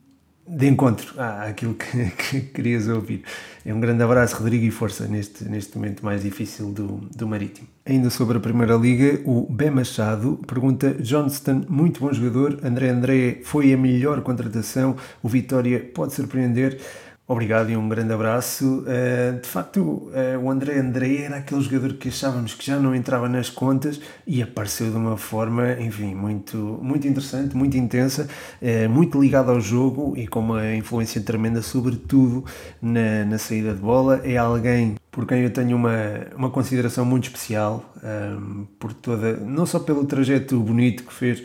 de 0.47 0.67
encontro 0.67 1.13
àquilo 1.17 1.75
que, 1.75 2.09
que, 2.11 2.41
querias 2.41 2.87
ouvir. 2.87 3.23
Um 3.65 3.79
grande 3.79 4.03
abraço, 4.03 4.35
Rodrigo, 4.35 4.65
e 4.65 4.71
força 4.71 5.07
neste, 5.07 5.45
neste 5.45 5.77
momento 5.77 6.03
mais 6.03 6.23
difícil 6.23 6.71
do, 6.71 6.97
do 7.15 7.27
Marítimo. 7.27 7.67
Ainda 7.91 8.09
sobre 8.09 8.37
a 8.37 8.39
Primeira 8.39 8.75
Liga, 8.75 9.19
o 9.25 9.45
B 9.51 9.69
Machado 9.69 10.39
pergunta: 10.47 10.95
Johnston, 11.01 11.65
muito 11.67 11.99
bom 11.99 12.13
jogador. 12.13 12.57
André 12.63 12.87
André 12.87 13.41
foi 13.43 13.73
a 13.73 13.77
melhor 13.77 14.21
contratação. 14.21 14.95
O 15.21 15.27
Vitória 15.27 15.91
pode 15.93 16.13
surpreender. 16.13 16.79
Obrigado 17.31 17.69
e 17.69 17.77
um 17.77 17.87
grande 17.87 18.11
abraço. 18.11 18.83
Uh, 18.83 19.39
de 19.39 19.47
facto, 19.47 19.79
uh, 19.79 20.11
o 20.43 20.51
André 20.51 20.77
André 20.77 21.21
era 21.21 21.37
aquele 21.37 21.61
jogador 21.61 21.93
que 21.93 22.09
achávamos 22.09 22.53
que 22.53 22.65
já 22.65 22.77
não 22.77 22.93
entrava 22.93 23.29
nas 23.29 23.49
contas 23.49 24.01
e 24.27 24.41
apareceu 24.41 24.91
de 24.91 24.97
uma 24.97 25.15
forma, 25.15 25.79
enfim, 25.79 26.13
muito, 26.13 26.57
muito 26.57 27.07
interessante, 27.07 27.55
muito 27.55 27.77
intensa, 27.77 28.27
uh, 28.61 28.89
muito 28.89 29.17
ligado 29.17 29.49
ao 29.49 29.61
jogo 29.61 30.13
e 30.17 30.27
com 30.27 30.41
uma 30.41 30.75
influência 30.75 31.21
tremenda, 31.21 31.61
sobretudo 31.61 32.43
na, 32.81 33.23
na 33.23 33.37
saída 33.37 33.73
de 33.73 33.79
bola. 33.79 34.19
É 34.25 34.35
alguém 34.35 34.97
por 35.09 35.25
quem 35.25 35.39
eu 35.39 35.53
tenho 35.53 35.77
uma, 35.77 35.95
uma 36.35 36.49
consideração 36.49 37.05
muito 37.05 37.25
especial, 37.25 37.93
por 38.79 38.93
toda, 38.93 39.35
não 39.37 39.65
só 39.65 39.77
pelo 39.77 40.05
trajeto 40.05 40.57
bonito 40.59 41.03
que 41.03 41.13
fez 41.13 41.43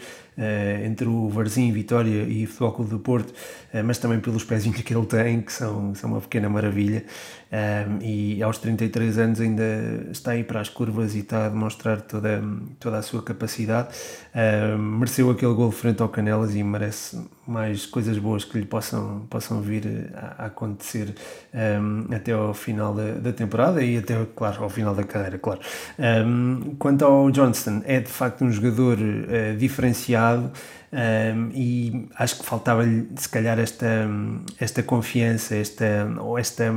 entre 0.84 1.08
o 1.08 1.28
Varzim, 1.28 1.72
Vitória 1.72 2.24
e 2.24 2.44
o 2.44 2.46
Futebol 2.46 2.72
Clube 2.72 2.90
do 2.90 2.98
Porto, 2.98 3.30
uh, 3.30 3.82
mas 3.84 3.98
também 3.98 4.20
pelos 4.20 4.44
pezinhos 4.44 4.80
que 4.80 4.94
ele 4.94 5.06
tem, 5.06 5.40
que 5.40 5.52
são, 5.52 5.94
são 5.94 6.10
uma 6.10 6.20
pequena 6.20 6.48
maravilha. 6.48 7.04
Um, 7.52 7.98
e 8.02 8.42
aos 8.42 8.58
33 8.58 9.18
anos 9.18 9.40
ainda 9.40 9.62
está 10.10 10.32
aí 10.32 10.42
para 10.42 10.60
as 10.60 10.68
curvas 10.68 11.14
e 11.14 11.20
está 11.20 11.46
a 11.46 11.48
demonstrar 11.48 12.00
toda, 12.00 12.42
toda 12.80 12.98
a 12.98 13.02
sua 13.02 13.22
capacidade. 13.22 13.88
Um, 14.34 14.98
mereceu 14.98 15.30
aquele 15.30 15.54
gol 15.54 15.70
frente 15.70 16.02
ao 16.02 16.08
Canelas 16.08 16.56
e 16.56 16.62
merece 16.62 17.24
mais 17.46 17.86
coisas 17.86 18.18
boas 18.18 18.44
que 18.44 18.58
lhe 18.58 18.66
possam, 18.66 19.26
possam 19.30 19.60
vir 19.60 20.10
a, 20.14 20.46
acontecer 20.46 21.14
um, 21.54 22.12
até 22.12 22.32
ao 22.32 22.52
final 22.52 22.92
da, 22.92 23.12
da, 23.12 23.32
temporada 23.32 23.80
e 23.80 23.96
até, 23.96 24.16
claro, 24.34 24.64
ao 24.64 24.68
final 24.68 24.94
da 24.94 25.04
carreira, 25.04 25.38
claro. 25.38 25.60
quanto 26.78 27.04
ao 27.04 27.30
Johnston, 27.30 27.82
é 27.84 28.00
de 28.00 28.10
facto 28.10 28.44
um 28.44 28.50
jogador 28.50 28.98
uh, 28.98 29.56
diferenciado. 29.56 30.50
Um, 30.92 31.50
e 31.52 32.08
acho 32.16 32.38
que 32.38 32.46
faltava-lhe 32.46 33.08
se 33.16 33.28
calhar 33.28 33.58
esta, 33.58 34.08
esta 34.58 34.82
confiança, 34.82 35.54
esta, 35.56 36.08
ou 36.18 36.38
esta, 36.38 36.72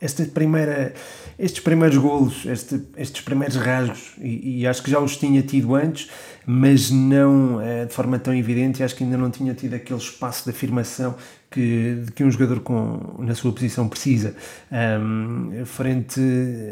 esta 0.00 0.24
primeira, 0.24 0.92
estes 1.38 1.60
primeiros 1.62 1.96
golos, 1.96 2.44
este, 2.46 2.82
estes 2.96 3.22
primeiros 3.22 3.56
rasgos, 3.56 4.12
e, 4.18 4.60
e, 4.60 4.66
acho 4.66 4.82
que 4.82 4.90
já 4.90 4.98
os 4.98 5.16
tinha 5.16 5.40
tido 5.42 5.74
antes, 5.74 6.10
mas 6.46 6.90
não 6.90 7.60
é, 7.60 7.86
de 7.86 7.94
forma 7.94 8.18
tão 8.18 8.34
evidente, 8.34 8.82
acho 8.82 8.94
que 8.94 9.04
ainda 9.04 9.16
não 9.16 9.30
tinha 9.30 9.54
tido 9.54 9.74
aquele 9.74 9.98
espaço 9.98 10.44
de 10.44 10.50
afirmação 10.50 11.14
que, 11.50 12.04
que 12.14 12.24
um 12.24 12.30
jogador 12.30 12.60
com, 12.60 13.16
na 13.18 13.34
sua 13.34 13.52
posição 13.52 13.88
precisa. 13.88 14.34
Um, 14.70 15.64
frente, 15.64 16.20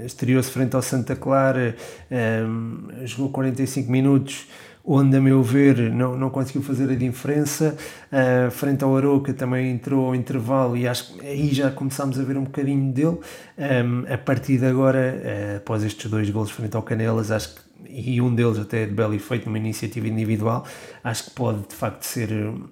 estreou-se 0.04 0.50
frente 0.50 0.74
ao 0.74 0.82
Santa 0.82 1.14
Clara, 1.14 1.76
um, 2.10 3.06
jogou 3.06 3.30
45 3.30 3.90
minutos 3.90 4.46
onde, 4.84 5.16
a 5.16 5.20
meu 5.20 5.42
ver, 5.42 5.90
não, 5.92 6.16
não 6.16 6.30
conseguiu 6.30 6.62
fazer 6.62 6.90
a 6.90 6.94
diferença. 6.94 7.76
Uh, 8.10 8.50
frente 8.50 8.82
ao 8.82 8.96
Aroca 8.96 9.32
também 9.32 9.70
entrou 9.70 10.06
ao 10.06 10.14
intervalo 10.14 10.76
e 10.76 10.88
acho 10.88 11.14
que 11.14 11.26
aí 11.26 11.52
já 11.52 11.70
começámos 11.70 12.18
a 12.18 12.24
ver 12.24 12.36
um 12.36 12.44
bocadinho 12.44 12.92
dele. 12.92 13.18
Um, 13.58 14.12
a 14.12 14.18
partir 14.18 14.58
de 14.58 14.66
agora, 14.66 15.22
uh, 15.22 15.56
após 15.58 15.84
estes 15.84 16.10
dois 16.10 16.28
golos 16.30 16.50
frente 16.50 16.76
ao 16.76 16.82
Canelas, 16.82 17.30
acho 17.30 17.54
que, 17.54 17.62
e 17.88 18.20
um 18.20 18.34
deles 18.34 18.58
até 18.58 18.86
de 18.86 18.92
belo 18.92 19.14
efeito 19.14 19.46
numa 19.46 19.58
iniciativa 19.58 20.08
individual, 20.08 20.64
acho 21.04 21.24
que 21.24 21.30
pode 21.30 21.60
de 21.68 21.74
facto 21.74 22.02
ser 22.02 22.30
uh, 22.32 22.64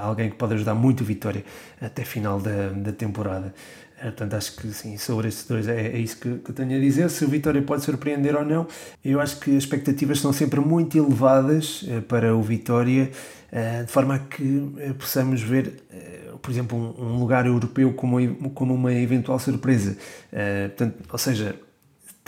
alguém 0.00 0.30
que 0.30 0.36
pode 0.36 0.54
ajudar 0.54 0.74
muito 0.74 1.02
a 1.02 1.06
Vitória 1.06 1.44
até 1.80 2.04
final 2.04 2.38
da, 2.38 2.68
da 2.68 2.92
temporada. 2.92 3.52
É, 4.00 4.04
portanto, 4.04 4.34
acho 4.34 4.54
que 4.56 4.68
sim, 4.68 4.96
sobre 4.96 5.26
estes 5.26 5.44
dois 5.46 5.66
é, 5.66 5.88
é 5.88 5.98
isso 5.98 6.18
que, 6.18 6.36
que, 6.38 6.52
tenho 6.52 6.76
a 6.76 6.80
dizer. 6.80 7.10
Se 7.10 7.24
o 7.24 7.28
Vitória 7.28 7.60
pode 7.60 7.82
surpreender 7.84 8.36
ou 8.36 8.44
não, 8.44 8.66
eu 9.04 9.20
acho 9.20 9.40
que 9.40 9.50
as 9.50 9.64
expectativas 9.64 10.20
são 10.20 10.32
sempre 10.32 10.60
muito 10.60 10.96
elevadas 10.96 11.84
eh, 11.88 12.00
para 12.00 12.34
o 12.36 12.40
Vitória, 12.40 13.10
eh, 13.50 13.82
de 13.82 13.90
forma 13.90 14.14
a 14.14 14.18
que 14.20 14.72
eh, 14.78 14.92
possamos 14.92 15.42
ver, 15.42 15.82
por 16.40 16.50
exemplo, 16.50 16.78
um, 16.78 17.14
um 17.14 17.18
lugar 17.18 17.44
europeu 17.46 17.92
como, 17.92 18.50
como 18.50 18.74
uma 18.74 18.92
eventual 18.92 19.38
surpresa. 19.40 19.96
Portanto, 20.30 20.94
ou 21.10 21.18
seja, 21.18 21.56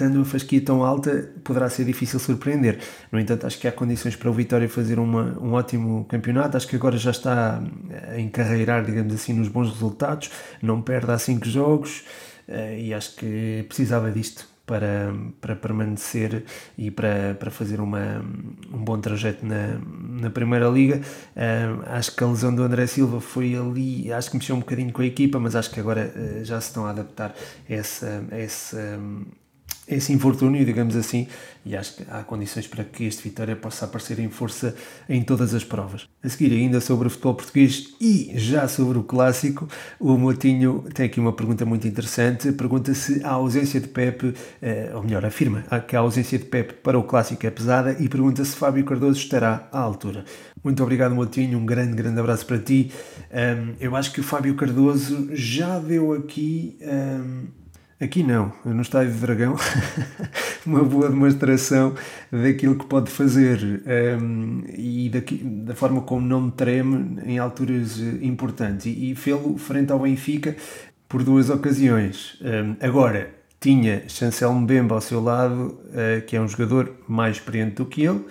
estando 0.00 0.22
a 0.22 0.24
fasquia 0.24 0.60
tão 0.62 0.82
alta, 0.82 1.30
poderá 1.44 1.68
ser 1.68 1.84
difícil 1.84 2.18
surpreender. 2.18 2.78
No 3.12 3.20
entanto, 3.20 3.46
acho 3.46 3.58
que 3.58 3.68
há 3.68 3.72
condições 3.72 4.16
para 4.16 4.30
o 4.30 4.32
Vitória 4.32 4.68
fazer 4.68 4.98
uma, 4.98 5.38
um 5.38 5.52
ótimo 5.52 6.06
campeonato. 6.06 6.56
Acho 6.56 6.66
que 6.66 6.76
agora 6.76 6.96
já 6.96 7.10
está 7.10 7.62
a 8.08 8.18
encarreirar, 8.18 8.84
digamos 8.84 9.12
assim, 9.12 9.34
nos 9.34 9.48
bons 9.48 9.70
resultados. 9.70 10.30
Não 10.62 10.80
perde 10.80 11.10
há 11.12 11.18
5 11.18 11.46
jogos 11.46 12.04
eh, 12.48 12.80
e 12.80 12.94
acho 12.94 13.14
que 13.16 13.64
precisava 13.68 14.10
disto 14.10 14.48
para, 14.64 15.12
para 15.40 15.56
permanecer 15.56 16.44
e 16.78 16.90
para, 16.90 17.34
para 17.38 17.50
fazer 17.50 17.80
uma, 17.80 18.24
um 18.72 18.78
bom 18.84 18.98
trajeto 18.98 19.44
na, 19.44 19.78
na 20.22 20.30
Primeira 20.30 20.68
Liga. 20.68 21.00
Uh, 21.36 21.82
acho 21.86 22.14
que 22.14 22.22
a 22.22 22.26
lesão 22.26 22.54
do 22.54 22.62
André 22.62 22.86
Silva 22.86 23.20
foi 23.20 23.54
ali, 23.56 24.12
acho 24.12 24.30
que 24.30 24.36
mexeu 24.36 24.54
um 24.54 24.60
bocadinho 24.60 24.92
com 24.92 25.02
a 25.02 25.06
equipa, 25.06 25.40
mas 25.40 25.56
acho 25.56 25.70
que 25.70 25.80
agora 25.80 26.12
já 26.44 26.60
se 26.60 26.68
estão 26.68 26.86
a 26.86 26.90
adaptar 26.90 27.34
a 27.68 27.74
essa, 27.74 28.24
a 28.30 28.38
essa, 28.38 29.00
esse 29.90 30.12
infortúnio, 30.12 30.64
digamos 30.64 30.96
assim, 30.96 31.26
e 31.64 31.76
acho 31.76 31.96
que 31.96 32.04
há 32.08 32.22
condições 32.22 32.66
para 32.66 32.84
que 32.84 33.04
este 33.04 33.22
Vitória 33.22 33.54
possa 33.54 33.84
aparecer 33.84 34.18
em 34.18 34.30
força 34.30 34.74
em 35.08 35.22
todas 35.22 35.54
as 35.54 35.64
provas. 35.64 36.08
A 36.22 36.28
seguir, 36.28 36.52
ainda 36.52 36.80
sobre 36.80 37.08
o 37.08 37.10
futebol 37.10 37.34
português 37.34 37.94
e 38.00 38.32
já 38.36 38.66
sobre 38.68 38.98
o 38.98 39.02
clássico, 39.02 39.68
o 39.98 40.16
Motinho 40.16 40.84
tem 40.94 41.06
aqui 41.06 41.20
uma 41.20 41.32
pergunta 41.32 41.66
muito 41.66 41.86
interessante. 41.86 42.52
Pergunta 42.52 42.94
se 42.94 43.22
a 43.24 43.32
ausência 43.32 43.80
de 43.80 43.88
Pepe, 43.88 44.34
eh, 44.62 44.90
ou 44.94 45.02
melhor, 45.02 45.24
afirma 45.24 45.64
que 45.86 45.94
a 45.94 46.00
ausência 46.00 46.38
de 46.38 46.44
Pepe 46.44 46.74
para 46.74 46.98
o 46.98 47.02
clássico 47.02 47.46
é 47.46 47.50
pesada 47.50 47.96
e 47.98 48.08
pergunta 48.08 48.44
se 48.44 48.56
Fábio 48.56 48.84
Cardoso 48.84 49.18
estará 49.18 49.68
à 49.70 49.78
altura. 49.78 50.24
Muito 50.62 50.82
obrigado, 50.82 51.14
Motinho. 51.14 51.58
Um 51.58 51.66
grande, 51.66 51.94
grande 51.94 52.20
abraço 52.20 52.46
para 52.46 52.58
ti. 52.58 52.90
Eu 53.78 53.96
acho 53.96 54.12
que 54.12 54.20
o 54.20 54.24
Fábio 54.24 54.54
Cardoso 54.54 55.28
já 55.32 55.78
deu 55.78 56.12
aqui. 56.12 56.78
Aqui 58.02 58.22
não, 58.22 58.50
no 58.64 58.80
Estádio 58.80 59.12
do 59.12 59.20
Dragão, 59.20 59.56
uma 60.64 60.82
boa 60.82 61.10
demonstração 61.10 61.94
daquilo 62.32 62.74
que 62.74 62.86
pode 62.86 63.10
fazer 63.10 63.82
um, 64.18 64.62
e 64.74 65.10
daqui, 65.10 65.36
da 65.36 65.74
forma 65.74 66.00
como 66.00 66.26
não 66.26 66.48
treme 66.48 67.20
em 67.26 67.38
alturas 67.38 68.00
eh, 68.00 68.24
importantes. 68.24 68.86
E, 68.86 69.10
e 69.10 69.14
fê-lo 69.14 69.58
frente 69.58 69.92
ao 69.92 69.98
Benfica 69.98 70.56
por 71.06 71.22
duas 71.22 71.50
ocasiões. 71.50 72.38
Um, 72.40 72.74
agora, 72.80 73.34
tinha 73.60 74.08
Chancel 74.08 74.54
Mbemba 74.54 74.94
ao 74.94 75.02
seu 75.02 75.22
lado, 75.22 75.78
uh, 75.90 76.24
que 76.26 76.34
é 76.34 76.40
um 76.40 76.48
jogador 76.48 76.94
mais 77.06 77.36
experiente 77.36 77.74
do 77.74 77.84
que 77.84 78.02
ele. 78.02 78.24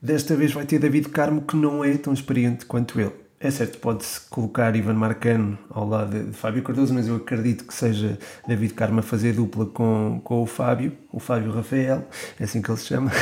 Desta 0.00 0.34
vez 0.34 0.52
vai 0.52 0.64
ter 0.64 0.78
David 0.78 1.10
Carmo, 1.10 1.42
que 1.42 1.54
não 1.54 1.84
é 1.84 1.94
tão 1.98 2.14
experiente 2.14 2.64
quanto 2.64 2.98
ele. 2.98 3.12
É 3.44 3.50
certo, 3.50 3.78
pode-se 3.78 4.20
colocar 4.30 4.76
Ivan 4.76 4.94
Marcano 4.94 5.58
ao 5.68 5.88
lado 5.88 6.26
de 6.26 6.32
Fábio 6.32 6.62
Cardoso, 6.62 6.94
mas 6.94 7.08
eu 7.08 7.16
acredito 7.16 7.64
que 7.64 7.74
seja 7.74 8.16
David 8.46 8.72
Carmo 8.72 9.00
a 9.00 9.02
fazer 9.02 9.32
dupla 9.32 9.66
com, 9.66 10.20
com 10.22 10.42
o 10.42 10.46
Fábio, 10.46 10.92
o 11.10 11.18
Fábio 11.18 11.50
Rafael, 11.50 12.06
é 12.38 12.44
assim 12.44 12.62
que 12.62 12.70
ele 12.70 12.78
se 12.78 12.86
chama. 12.86 13.10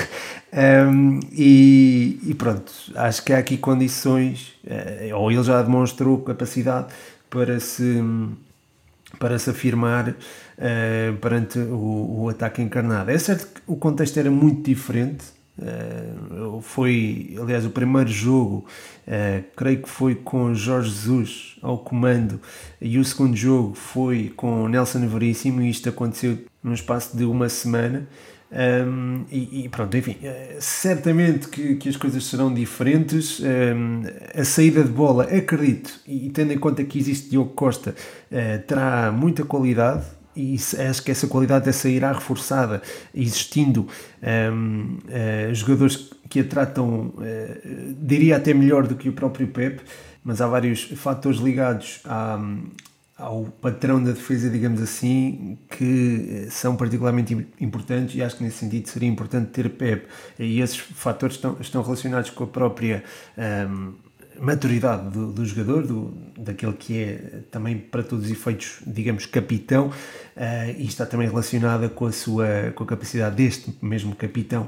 Um, 0.53 1.21
e, 1.31 2.19
e, 2.25 2.35
pronto, 2.35 2.73
acho 2.97 3.25
que 3.25 3.33
há 3.33 3.39
aqui 3.39 3.57
condições, 3.57 4.59
eh, 4.67 5.13
ou 5.15 5.31
ele 5.31 5.45
já 5.45 5.63
demonstrou 5.63 6.19
capacidade 6.23 6.89
para 7.31 7.61
se, 7.61 8.03
para 9.17 9.39
se 9.39 9.49
afirmar 9.49 10.09
uh, 10.09 11.17
perante 11.21 11.57
o, 11.61 12.23
o 12.23 12.29
ataque 12.29 12.61
encarnado. 12.61 13.13
É 13.13 13.19
certo 13.19 13.47
que 13.47 13.61
o 13.65 13.77
contexto 13.77 14.19
era 14.19 14.29
muito 14.29 14.65
diferente 14.65 15.25
Uh, 15.61 16.63
foi, 16.63 17.37
aliás, 17.39 17.67
o 17.67 17.71
primeiro 17.71 18.09
jogo, 18.09 18.65
uh, 19.11 19.45
creio 19.57 19.83
que 19.83 19.89
foi 19.89 20.15
com 20.15 20.55
Jorge 20.55 20.91
Jesus 20.91 21.57
ao 21.61 21.79
comando, 21.79 22.41
e 22.81 22.99
o 22.99 23.05
segundo 23.05 23.37
jogo 23.37 23.75
foi 23.75 24.33
com 24.37 24.69
Nelson 24.69 25.07
Veríssimo, 25.09 25.61
e 25.61 25.69
isto 25.69 25.89
aconteceu 25.89 26.39
num 26.63 26.73
espaço 26.73 27.17
de 27.17 27.25
uma 27.25 27.49
semana. 27.49 28.09
Um, 28.53 29.27
e, 29.31 29.65
e, 29.65 29.69
pronto, 29.69 29.97
enfim, 29.97 30.17
uh, 30.23 30.57
certamente 30.59 31.49
que, 31.49 31.77
que 31.77 31.89
as 31.89 31.97
coisas 31.97 32.25
serão 32.25 32.53
diferentes. 32.53 33.41
Um, 33.41 34.03
a 34.35 34.45
saída 34.45 34.83
de 34.83 34.91
bola, 34.91 35.25
acredito, 35.25 36.01
e, 36.07 36.27
e 36.27 36.31
tendo 36.31 36.53
em 36.53 36.59
conta 36.59 36.83
que 36.83 36.99
existe 36.99 37.31
Diogo 37.31 37.51
Costa, 37.51 37.95
terá 38.67 39.13
muita 39.13 39.45
qualidade 39.45 40.05
e 40.35 40.57
acho 40.89 41.03
que 41.03 41.11
essa 41.11 41.27
qualidade 41.27 41.65
dessa 41.65 41.89
irá 41.89 42.13
reforçada, 42.13 42.81
existindo 43.15 43.87
um, 44.23 44.99
uh, 45.09 45.55
jogadores 45.55 46.11
que 46.31 46.41
a 46.41 46.45
tratam, 46.45 47.13
uh, 47.17 47.95
diria 48.01 48.37
até 48.37 48.55
melhor 48.55 48.87
do 48.87 48.95
que 48.95 49.09
o 49.09 49.13
próprio 49.13 49.49
Pep, 49.49 49.83
mas 50.25 50.41
há 50.41 50.47
vários 50.47 50.85
fatores 50.85 51.41
ligados 51.41 52.01
à, 52.05 52.39
ao 53.19 53.45
patrão 53.61 54.03
da 54.03 54.13
defesa, 54.13 54.49
digamos 54.49 54.81
assim, 54.81 55.59
que 55.77 56.47
são 56.51 56.77
particularmente 56.77 57.47
importantes 57.61 58.15
e 58.15 58.23
acho 58.23 58.37
que 58.37 58.45
nesse 58.45 58.59
sentido 58.59 58.89
seria 58.89 59.09
importante 59.09 59.51
ter 59.51 59.69
Pep. 59.71 60.07
E 60.39 60.61
esses 60.61 60.79
fatores 60.79 61.37
estão, 61.37 61.57
estão 61.61 61.83
relacionados 61.83 62.31
com 62.31 62.45
a 62.45 62.47
própria. 62.47 63.05
Um, 63.37 64.11
maturidade 64.41 65.11
do, 65.11 65.31
do 65.31 65.45
jogador, 65.45 65.87
do, 65.87 66.15
daquele 66.37 66.73
que 66.73 66.99
é 66.99 67.41
também 67.51 67.77
para 67.77 68.03
todos 68.03 68.25
os 68.25 68.31
efeitos, 68.31 68.79
digamos, 68.87 69.27
capitão, 69.27 69.89
uh, 69.89 69.93
e 70.79 70.87
está 70.87 71.05
também 71.05 71.29
relacionada 71.29 71.91
com 71.91 72.07
a 72.07 72.13
sua 72.13 72.73
com 72.75 72.83
a 72.83 72.87
capacidade 72.87 73.37
deste 73.37 73.77
mesmo 73.83 74.17
capitão 74.17 74.67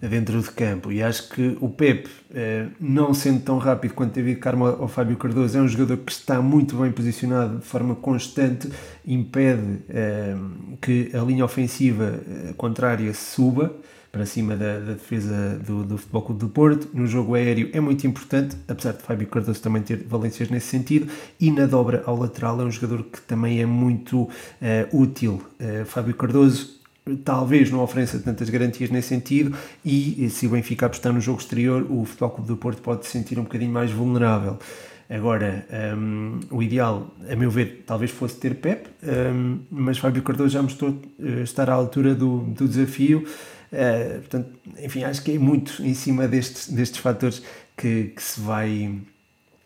dentro 0.00 0.40
de 0.40 0.50
campo. 0.50 0.92
E 0.92 1.02
acho 1.02 1.28
que 1.30 1.56
o 1.60 1.68
Pep, 1.68 2.06
uh, 2.06 2.70
não 2.80 3.14
sendo 3.14 3.40
tão 3.40 3.58
rápido 3.58 3.94
quanto 3.94 4.14
David 4.14 4.40
Carmo 4.40 4.66
ou 4.66 4.88
Fábio 4.88 5.16
Cardoso, 5.16 5.58
é 5.58 5.60
um 5.60 5.68
jogador 5.68 5.96
que 5.98 6.12
está 6.12 6.40
muito 6.40 6.76
bem 6.76 6.92
posicionado 6.92 7.58
de 7.58 7.64
forma 7.64 7.94
constante, 7.94 8.68
impede 9.06 9.62
uh, 9.62 10.76
que 10.80 11.10
a 11.14 11.20
linha 11.22 11.44
ofensiva 11.44 12.20
contrária 12.56 13.12
suba 13.14 13.74
para 14.14 14.24
cima 14.26 14.54
da, 14.54 14.78
da 14.78 14.92
defesa 14.92 15.58
do, 15.66 15.82
do 15.82 15.98
Futebol 15.98 16.22
Clube 16.22 16.40
do 16.40 16.48
Porto. 16.48 16.88
No 16.94 17.04
jogo 17.04 17.34
aéreo 17.34 17.68
é 17.72 17.80
muito 17.80 18.06
importante, 18.06 18.56
apesar 18.68 18.92
de 18.92 19.02
Fábio 19.02 19.26
Cardoso 19.26 19.60
também 19.60 19.82
ter 19.82 20.04
valências 20.04 20.48
nesse 20.50 20.68
sentido. 20.68 21.10
E 21.40 21.50
na 21.50 21.66
dobra 21.66 22.04
ao 22.06 22.16
lateral 22.16 22.60
é 22.60 22.64
um 22.64 22.70
jogador 22.70 23.02
que 23.02 23.20
também 23.22 23.60
é 23.60 23.66
muito 23.66 24.22
uh, 24.22 24.30
útil. 24.92 25.42
Uh, 25.58 25.84
Fábio 25.84 26.14
Cardoso 26.14 26.80
talvez 27.24 27.70
não 27.70 27.80
ofereça 27.80 28.18
tantas 28.18 28.48
garantias 28.48 28.90
nesse 28.90 29.08
sentido 29.08 29.56
e 29.84 30.28
se 30.30 30.46
o 30.46 30.50
Benfica 30.50 30.86
apostar 30.86 31.12
no 31.12 31.20
jogo 31.20 31.40
exterior, 31.40 31.86
o 31.90 32.04
Futebol 32.04 32.30
Clube 32.30 32.48
do 32.48 32.56
Porto 32.56 32.80
pode 32.80 33.04
se 33.04 33.12
sentir 33.12 33.38
um 33.38 33.42
bocadinho 33.42 33.72
mais 33.72 33.90
vulnerável. 33.90 34.58
Agora, 35.08 35.66
um, 35.96 36.40
o 36.50 36.62
ideal, 36.62 37.14
a 37.30 37.36
meu 37.36 37.50
ver, 37.50 37.84
talvez 37.86 38.10
fosse 38.10 38.36
ter 38.36 38.54
Pep, 38.54 38.88
um, 39.02 39.60
mas 39.70 39.98
Fábio 39.98 40.22
Cardoso 40.22 40.48
já 40.50 40.62
mostrou 40.62 40.92
uh, 40.92 41.42
estar 41.42 41.68
à 41.68 41.74
altura 41.74 42.14
do, 42.14 42.38
do 42.38 42.66
desafio. 42.66 43.26
Uh, 43.70 44.20
portanto, 44.20 44.48
enfim, 44.82 45.04
acho 45.04 45.22
que 45.22 45.32
é 45.32 45.38
muito 45.38 45.82
em 45.82 45.92
cima 45.92 46.26
destes, 46.26 46.70
destes 46.70 47.00
fatores 47.00 47.42
que, 47.76 48.12
que 48.16 48.22
se 48.22 48.40
vai 48.40 48.98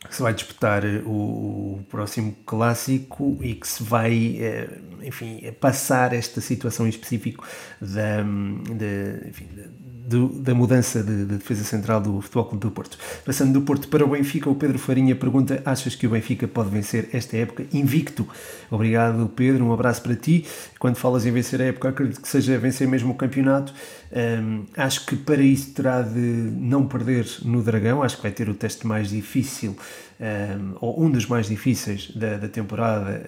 que 0.07 0.15
se 0.15 0.23
vai 0.23 0.33
disputar 0.33 0.85
o, 1.05 1.11
o, 1.11 1.85
próximo 1.89 2.37
clássico 2.47 3.37
e 3.43 3.55
que 3.55 3.67
se 3.67 3.83
vai, 3.83 4.37
eh, 4.39 4.69
enfim, 5.03 5.41
passar 5.61 6.13
esta 6.13 6.41
situação 6.41 6.87
em 6.87 6.91
específico 6.91 7.45
da, 7.81 8.23
de, 8.23 9.29
enfim, 9.29 9.49
do, 10.09 10.29
da 10.29 10.55
mudança 10.55 11.03
de, 11.03 11.27
de, 11.27 11.37
defesa 11.37 11.63
central 11.65 12.01
do 12.01 12.21
Futebol 12.23 12.47
Clube 12.47 12.63
do 12.63 12.71
Porto. 12.71 12.99
Passando 13.27 13.53
do 13.53 13.61
Porto 13.61 13.89
para 13.89 14.05
o 14.05 14.09
Benfica, 14.09 14.49
o 14.49 14.55
Pedro 14.55 14.79
Farinha 14.79 15.15
pergunta: 15.15 15.61
achas 15.67 15.95
que 15.95 16.07
o 16.07 16.11
Benfica 16.11 16.49
pode 16.49 16.71
vencer 16.71 17.11
esta 17.13 17.37
época 17.37 17.67
invicto? 17.73 18.27
Obrigado, 18.71 19.31
Pedro. 19.37 19.67
Um 19.67 19.73
abraço 19.73 20.03
para 20.03 20.17
ti. 20.17 20.47
Quando 20.79 20.97
falas 20.97 21.27
em 21.27 21.31
vencer 21.31 21.61
a 21.61 21.65
época, 21.67 21.91
acredito 21.91 22.23
que 22.23 22.29
seja 22.29 22.57
vencer 22.57 22.89
mesmo 22.89 23.13
o 23.13 23.15
campeonato. 23.15 23.75
Um, 24.11 24.65
acho 24.75 25.05
que 25.05 25.15
para 25.15 25.43
isso 25.43 25.73
terá 25.73 26.01
de 26.01 26.19
não 26.19 26.87
perder 26.87 27.27
no 27.45 27.63
Dragão. 27.63 28.03
Acho 28.03 28.17
que 28.17 28.23
vai 28.23 28.33
ter 28.33 28.49
o 28.49 28.55
teste 28.55 28.87
mais 28.87 29.11
difícil 29.11 29.77
ou 30.81 31.05
um 31.05 31.11
dos 31.11 31.27
mais 31.27 31.47
difíceis 31.47 32.11
da, 32.15 32.37
da 32.37 32.49
temporada, 32.49 33.23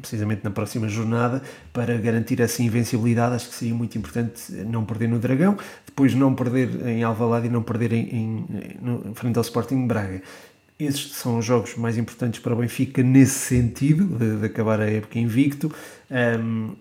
precisamente 0.00 0.42
na 0.42 0.50
próxima 0.50 0.88
jornada, 0.88 1.42
para 1.72 1.96
garantir 1.98 2.40
essa 2.40 2.62
invencibilidade. 2.62 3.36
Acho 3.36 3.48
que 3.48 3.54
seria 3.54 3.74
muito 3.74 3.96
importante 3.96 4.52
não 4.52 4.84
perder 4.84 5.08
no 5.08 5.18
Dragão, 5.18 5.56
depois 5.84 6.14
não 6.14 6.34
perder 6.34 6.86
em 6.86 7.02
Alvalade 7.02 7.46
e 7.46 7.50
não 7.50 7.62
perder 7.62 7.92
em, 7.92 8.08
em, 8.12 8.46
no, 8.80 9.14
frente 9.14 9.36
ao 9.36 9.42
Sporting 9.42 9.86
Braga. 9.86 10.22
Esses 10.78 11.12
são 11.12 11.38
os 11.38 11.44
jogos 11.44 11.74
mais 11.76 11.96
importantes 11.96 12.38
para 12.40 12.52
o 12.52 12.56
Benfica 12.56 13.02
nesse 13.02 13.38
sentido, 13.38 14.04
de, 14.04 14.40
de 14.40 14.46
acabar 14.46 14.80
a 14.80 14.90
época 14.90 15.18
invicto. 15.18 15.72
Um, 16.10 16.74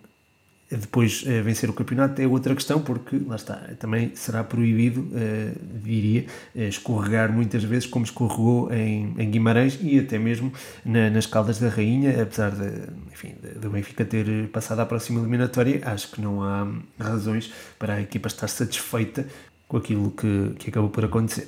depois 0.69 1.23
uh, 1.23 1.43
vencer 1.43 1.69
o 1.69 1.73
campeonato 1.73 2.21
é 2.21 2.27
outra 2.27 2.55
questão, 2.55 2.81
porque 2.81 3.19
lá 3.27 3.35
está, 3.35 3.55
também 3.79 4.15
será 4.15 4.43
proibido, 4.43 5.01
uh, 5.01 5.79
diria, 5.83 6.25
uh, 6.55 6.61
escorregar 6.61 7.31
muitas 7.31 7.63
vezes, 7.63 7.87
como 7.87 8.03
escorregou 8.03 8.73
em, 8.73 9.13
em 9.17 9.29
Guimarães 9.29 9.77
e 9.81 9.99
até 9.99 10.17
mesmo 10.17 10.51
na, 10.83 11.09
nas 11.09 11.25
Caldas 11.25 11.59
da 11.59 11.69
Rainha, 11.69 12.21
apesar 12.21 12.51
de, 12.51 12.89
enfim, 13.13 13.35
de 13.41 13.69
Benfica 13.69 14.03
ter 14.03 14.47
passado 14.49 14.79
à 14.79 14.85
próxima 14.85 15.19
eliminatória, 15.19 15.81
acho 15.85 16.11
que 16.11 16.21
não 16.21 16.41
há 16.41 16.67
razões 16.99 17.53
para 17.77 17.95
a 17.95 18.01
equipa 18.01 18.27
estar 18.27 18.47
satisfeita 18.47 19.27
com 19.67 19.77
aquilo 19.77 20.11
que, 20.11 20.55
que 20.57 20.69
acabou 20.69 20.89
por 20.89 21.05
acontecer. 21.05 21.47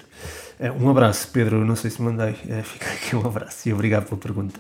Eh, 0.60 0.72
um 0.72 0.90
abraço, 0.90 1.30
Pedro. 1.32 1.64
Não 1.66 1.76
sei 1.76 1.92
se 1.92 2.02
mandei. 2.02 2.36
Eh, 2.48 2.64
fica 2.64 2.88
aqui 2.88 3.16
um 3.16 3.26
abraço 3.26 3.68
e 3.70 3.74
obrigado 3.74 4.06
pela 4.06 4.20
pergunta. 4.20 4.60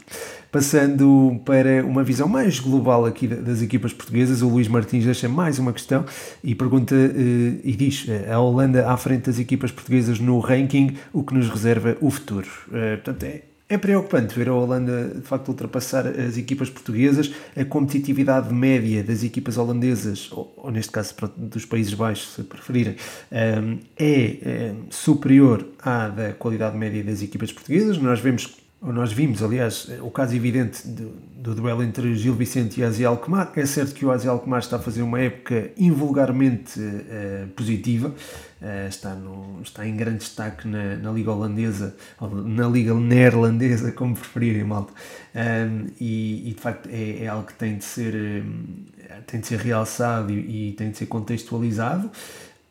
Passando 0.52 1.42
para 1.44 1.84
uma 1.86 2.04
visão 2.04 2.28
mais 2.28 2.60
global 2.60 3.06
aqui 3.06 3.28
das 3.28 3.62
equipas 3.62 3.94
portuguesas, 3.94 4.42
o 4.42 4.50
Luís 4.50 4.68
Martins 4.68 5.06
deixa 5.06 5.28
mais 5.28 5.60
uma 5.60 5.74
questão 5.74 6.06
e 6.44 6.54
pergunta 6.54 6.96
eh, 6.96 7.60
e 7.64 7.76
diz: 7.76 8.06
a 8.32 8.40
Holanda 8.40 8.90
à 8.90 8.98
frente 8.98 9.26
das 9.26 9.40
equipas 9.40 9.72
portuguesas 9.72 10.20
no 10.20 10.40
ranking, 10.40 10.98
o 11.12 11.24
que 11.24 11.34
nos 11.34 11.50
reserva 11.50 11.98
o 12.00 12.10
futuro? 12.10 12.48
Portanto, 12.70 13.24
é 13.24 13.42
é 13.70 13.78
preocupante 13.78 14.34
ver 14.34 14.48
a 14.48 14.54
Holanda 14.54 15.10
de 15.16 15.22
facto 15.22 15.50
ultrapassar 15.50 16.08
as 16.08 16.38
equipas 16.38 16.70
portuguesas. 16.70 17.32
A 17.56 17.66
competitividade 17.66 18.54
média 18.54 19.04
das 19.04 19.24
equipas 19.24 19.58
holandesas, 19.58 20.32
ou, 20.32 20.54
ou 20.58 20.72
neste 20.72 20.92
caso 20.92 21.14
dos 21.36 21.66
Países 21.66 21.94
Baixos, 21.94 22.34
se 22.34 22.44
preferirem, 22.44 22.96
hum, 23.32 23.80
é 23.98 24.72
hum, 24.74 24.86
superior 24.90 25.68
à 25.80 26.08
da 26.08 26.34
qualidade 26.34 26.78
média 26.78 27.04
das 27.04 27.22
equipas 27.22 27.52
portuguesas. 27.52 27.98
Nós 27.98 28.20
vemos 28.20 28.56
nós 28.82 29.12
vimos, 29.12 29.42
aliás, 29.42 29.90
o 30.02 30.12
caso 30.12 30.36
evidente 30.36 30.88
do, 30.88 31.10
do 31.36 31.56
duelo 31.56 31.82
entre 31.82 32.16
Gil 32.16 32.36
Vicente 32.36 32.80
e 32.80 32.84
Azi 32.84 33.04
Alkmaar. 33.04 33.52
É 33.56 33.66
certo 33.66 33.96
que 33.96 34.06
o 34.06 34.12
Azi 34.12 34.28
Alkmaar 34.28 34.62
está 34.62 34.76
a 34.76 34.80
fazer 34.80 35.02
uma 35.02 35.20
época 35.20 35.72
invulgarmente 35.76 36.80
uh, 36.80 37.48
positiva, 37.56 38.10
uh, 38.10 38.88
está, 38.88 39.16
no, 39.16 39.62
está 39.63 39.88
em 39.88 39.96
grande 39.96 40.20
destaque 40.20 40.68
na, 40.68 40.96
na 40.96 41.12
Liga 41.12 41.32
Holandesa, 41.32 41.96
ou 42.20 42.30
na 42.30 42.68
Liga 42.68 42.94
Neerlandesa, 42.94 43.92
como 43.92 44.13
preferirem, 44.13 44.63
malta. 44.63 44.94
Um, 45.36 45.88
e, 46.00 46.50
e, 46.50 46.54
de 46.54 46.62
facto 46.62 46.88
é, 46.92 47.24
é, 47.24 47.28
algo 47.28 47.48
que 47.48 47.56
tem 47.56 47.78
de 47.78 47.84
ser, 47.84 48.44
tem 49.26 49.40
de 49.40 49.48
ser 49.48 49.60
realçado 49.60 50.32
e, 50.32 50.70
e 50.70 50.74
tem 50.74 50.92
de 50.92 50.98
ser 50.98 51.08
contextualizado 51.08 52.12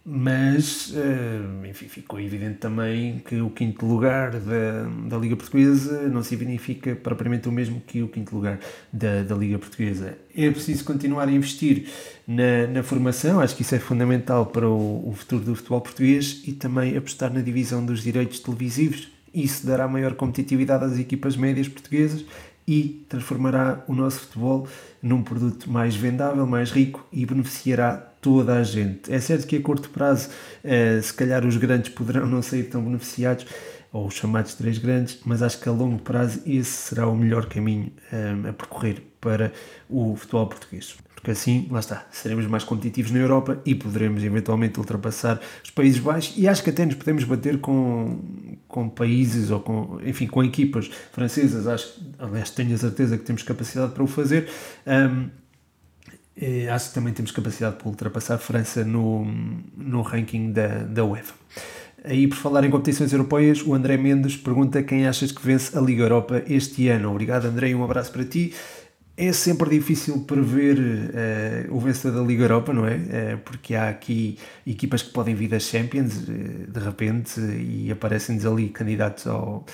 mas 0.09 0.95
eh, 0.95 1.69
enfim, 1.69 1.88
ficou 1.88 2.21
evidente 2.21 2.59
também 2.59 3.19
que 3.27 3.40
o 3.40 3.51
quinto 3.51 3.85
lugar 3.85 4.31
da, 4.38 4.85
da 5.09 5.19
Liga 5.19 5.35
Portuguesa 5.35 6.09
não 6.09 6.23
significa 6.23 6.95
propriamente 6.95 7.49
o 7.49 7.53
mesmo 7.53 7.83
que 7.85 8.05
o 8.05 8.09
quinto 8.09 8.33
lugar 8.33 8.61
da, 8.92 9.25
da 9.25 9.35
Liga 9.35 9.59
Portuguesa. 9.59 10.16
É 10.33 10.49
preciso 10.49 10.85
continuar 10.85 11.27
a 11.27 11.33
investir 11.33 11.88
na, 12.25 12.69
na 12.69 12.83
formação, 12.85 13.40
acho 13.40 13.57
que 13.57 13.62
isso 13.62 13.75
é 13.75 13.81
fundamental 13.81 14.47
para 14.47 14.69
o, 14.69 15.09
o 15.09 15.12
futuro 15.12 15.45
do 15.45 15.57
futebol 15.57 15.81
português 15.81 16.40
e 16.47 16.53
também 16.53 16.97
apostar 16.97 17.33
na 17.33 17.40
divisão 17.40 17.85
dos 17.85 18.05
direitos 18.05 18.38
televisivos. 18.38 19.09
Isso 19.35 19.66
dará 19.66 19.88
maior 19.88 20.14
competitividade 20.14 20.85
às 20.85 20.99
equipas 21.01 21.37
médias 21.37 21.66
portuguesas 21.66 22.25
e 22.66 23.05
transformará 23.09 23.85
o 23.88 23.95
nosso 23.95 24.21
futebol 24.21 24.69
num 25.03 25.23
produto 25.23 25.69
mais 25.69 25.97
vendável, 25.97 26.47
mais 26.47 26.71
rico 26.71 27.05
e 27.12 27.27
beneficiará 27.27 28.12
toda 28.27 28.55
a 28.57 28.65
gente. 28.65 29.12
É 29.12 29.21
certo 29.21 29.47
que 29.47 29.55
a 29.55 29.62
curto 29.62 29.89
prazo, 29.89 30.31
eh, 30.65 31.01
se 31.01 31.15
calhar 31.15 31.47
os 31.47 31.57
grandes 31.57 31.91
poderão 31.91 32.27
não 32.27 32.43
sair 32.43 32.65
tão 32.65 32.83
beneficiados, 32.83 33.47
ou 33.93 34.09
os 34.09 34.15
chamados 34.15 34.55
três 34.55 34.79
grandes, 34.79 35.21
mas 35.25 35.43
acho 35.43 35.61
que 35.61 35.69
a 35.69 35.73
longo 35.73 36.01
prazo 36.01 36.43
esse 36.45 36.73
será 36.73 37.07
o 37.07 37.15
melhor 37.15 37.47
caminho 37.47 37.93
um, 38.12 38.49
a 38.49 38.53
percorrer 38.53 39.01
para 39.21 39.53
o 39.89 40.17
futebol 40.17 40.49
português. 40.49 40.97
Porque 41.15 41.31
assim, 41.31 41.69
lá 41.71 41.79
está, 41.79 42.05
seremos 42.11 42.49
mais 42.49 42.65
competitivos 42.65 43.12
na 43.12 43.21
Europa 43.21 43.62
e 43.65 43.77
poderemos 43.77 44.25
eventualmente 44.25 44.79
ultrapassar 44.81 45.41
os 45.62 45.71
Países 45.71 46.01
Baixos 46.01 46.35
e 46.37 46.49
acho 46.49 46.65
que 46.65 46.71
até 46.71 46.85
nos 46.85 46.97
podemos 46.97 47.23
bater 47.23 47.61
com, 47.61 48.19
com 48.67 48.89
países 48.89 49.53
ou 49.53 49.61
com, 49.61 50.01
enfim, 50.05 50.27
com 50.27 50.43
equipas 50.43 50.91
francesas. 51.12 51.69
Acho, 51.69 51.95
aliás, 52.19 52.51
tenho 52.51 52.75
a 52.75 52.79
certeza 52.79 53.17
que 53.17 53.25
temos 53.25 53.45
capacidade 53.45 53.93
para 53.93 54.03
o 54.03 54.07
fazer. 54.09 54.49
Um, 54.85 55.31
acho 56.72 56.88
que 56.88 56.94
também 56.94 57.12
temos 57.12 57.31
capacidade 57.31 57.77
para 57.77 57.88
ultrapassar 57.88 58.35
a 58.35 58.38
França 58.38 58.85
no, 58.85 59.25
no 59.77 60.03
ranking 60.03 60.53
da, 60.53 60.85
da 60.85 61.05
UEFA. 61.05 61.35
Aí, 62.09 62.29
por 62.29 62.37
falar 62.37 62.62
em 62.62 62.70
competições 62.70 63.12
europeias, 63.12 63.62
o 63.62 63.75
André 63.75 63.96
Mendes 63.96 64.37
pergunta 64.37 64.81
quem 64.81 65.09
achas 65.09 65.33
que 65.33 65.44
vence 65.44 65.77
a 65.77 65.81
Liga 65.81 66.05
Europa 66.05 66.40
este 66.46 66.88
ano. 66.88 67.11
Obrigado, 67.11 67.46
André, 67.46 67.75
um 67.75 67.83
abraço 67.83 68.12
para 68.12 68.25
ti. 68.25 68.55
É 69.16 69.33
sempre 69.33 69.70
difícil 69.70 70.20
prever 70.20 70.79
uh, 70.79 71.75
o 71.75 71.81
vencedor 71.81 72.20
da 72.20 72.25
Liga 72.25 72.44
Europa, 72.44 72.72
não 72.72 72.87
é? 72.87 72.94
Uh, 72.94 73.38
porque 73.44 73.75
há 73.75 73.88
aqui 73.88 74.38
equipas 74.64 75.03
que 75.03 75.11
podem 75.11 75.35
vir 75.35 75.49
das 75.49 75.64
Champions 75.64 76.16
uh, 76.18 76.70
de 76.70 76.79
repente 76.79 77.40
e 77.40 77.90
aparecem-nos 77.90 78.46
ali 78.46 78.68
candidatos 78.68 79.27
ao, 79.27 79.64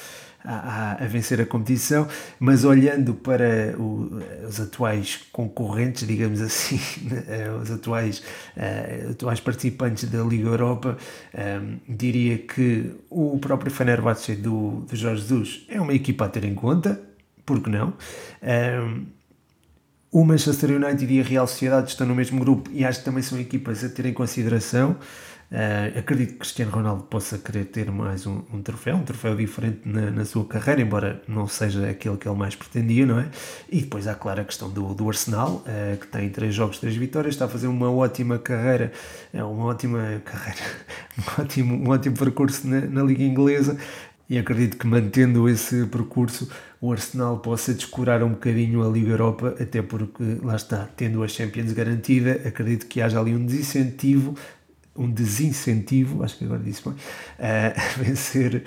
a, 0.45 1.03
a, 1.03 1.07
vencer 1.07 1.41
a 1.41 1.47
competição, 1.47 2.07
mas 2.39 2.65
olhando 2.65 3.15
para 3.15 3.75
o, 3.79 4.21
os 4.47 4.61
atuais 4.61 5.21
concorrentes, 5.33 6.07
digamos 6.07 6.41
assim, 6.41 6.81
né, 7.09 7.51
os 7.61 7.71
atuais, 7.71 8.23
uh, 8.57 9.11
atuais 9.11 9.41
participantes 9.41 10.05
da 10.05 10.23
Liga 10.23 10.49
Europa, 10.49 10.97
um, 11.35 11.79
diria 11.89 12.39
que 12.39 12.93
o 13.09 13.39
próprio 13.39 13.71
Fenerbahçe 13.71 14.35
do, 14.35 14.85
do 14.89 14.97
Jorge 14.97 15.23
Jesus 15.23 15.67
é 15.69 15.81
uma 15.81 15.95
equipa 15.95 16.27
a 16.27 16.29
ter 16.29 16.45
em 16.45 16.55
conta, 16.55 17.01
porque 17.45 17.71
não? 17.71 17.95
Um, 18.43 19.07
o 20.13 20.27
Manchester 20.27 20.71
United 20.73 21.11
e 21.11 21.21
a 21.21 21.25
Real 21.25 21.47
Sociedade 21.47 21.89
estão 21.89 22.07
no 22.07 22.15
mesmo 22.15 22.39
grupo 22.39 22.71
e 22.71 22.85
acho 22.85 22.99
que 22.99 23.05
também 23.07 23.23
são 23.23 23.41
equipas 23.41 23.83
a 23.83 23.89
ter 23.89 24.05
em 24.05 24.13
consideração. 24.13 24.97
Uh, 25.53 25.99
acredito 25.99 26.33
que 26.33 26.39
Cristiano 26.39 26.73
Ronaldo 26.73 27.03
possa 27.03 27.37
querer 27.37 27.67
ter 27.67 27.91
mais 27.91 28.27
um, 28.27 28.41
um 28.55 28.63
troféu, 28.63 28.97
um 28.97 29.05
troféu 29.05 29.37
diferente 29.37 29.81
na, 29.85 30.11
na, 30.11 30.25
sua 30.25 30.47
carreira, 30.47 30.81
embora 30.81 31.23
não 31.29 31.47
seja 31.47 31.91
aquele 31.91 32.17
que 32.17 32.27
ele 32.27 32.39
mais 32.39 32.57
pretendia, 32.57 33.05
não 33.05 33.21
é? 33.21 33.29
E 33.71 33.83
depois 33.83 34.09
há, 34.09 34.15
claro, 34.15 34.41
a 34.41 34.45
questão 34.45 34.71
do, 34.71 34.95
do 34.95 35.07
Arsenal, 35.07 35.63
uh, 35.67 35.99
que 35.99 36.07
tem 36.07 36.31
três 36.31 36.55
jogos, 36.55 36.79
três 36.79 36.97
vitórias, 36.97 37.35
está 37.35 37.45
a 37.45 37.49
fazer 37.49 37.67
uma 37.67 37.93
ótima 37.93 38.39
carreira, 38.39 38.93
é 39.31 39.45
uma 39.45 39.67
ótima 39.67 40.23
carreira, 40.25 40.63
um 41.21 41.43
ótimo, 41.43 41.75
um 41.75 41.91
ótimo 41.91 42.17
percurso 42.17 42.67
na, 42.67 42.81
na 42.81 43.03
Liga 43.03 43.23
Inglesa, 43.23 43.77
e 44.31 44.39
acredito 44.39 44.79
que 44.79 44.87
mantendo 44.87 45.47
esse 45.51 45.85
percurso 45.85 46.49
o 46.81 46.91
Arsenal 46.91 47.41
possa 47.41 47.75
descurar 47.75 48.23
um 48.23 48.31
bocadinho 48.31 48.83
a 48.83 48.91
Liga 48.91 49.11
Europa, 49.11 49.55
até 49.61 49.83
porque 49.83 50.39
lá 50.43 50.57
está, 50.57 50.89
tendo 50.97 51.23
a 51.23 51.29
Champions 51.29 51.73
garantida, 51.73 52.41
acredito 52.49 52.87
que 52.87 53.03
haja 53.03 53.21
ali 53.21 53.35
um 53.35 53.45
desincentivo 53.45 54.35
um 54.95 55.11
desincentivo, 55.11 56.23
acho 56.23 56.39
que 56.39 56.45
agora 56.45 56.63
disse 56.63 56.83
bem, 56.85 56.95
a 57.39 57.73
vencer 58.01 58.65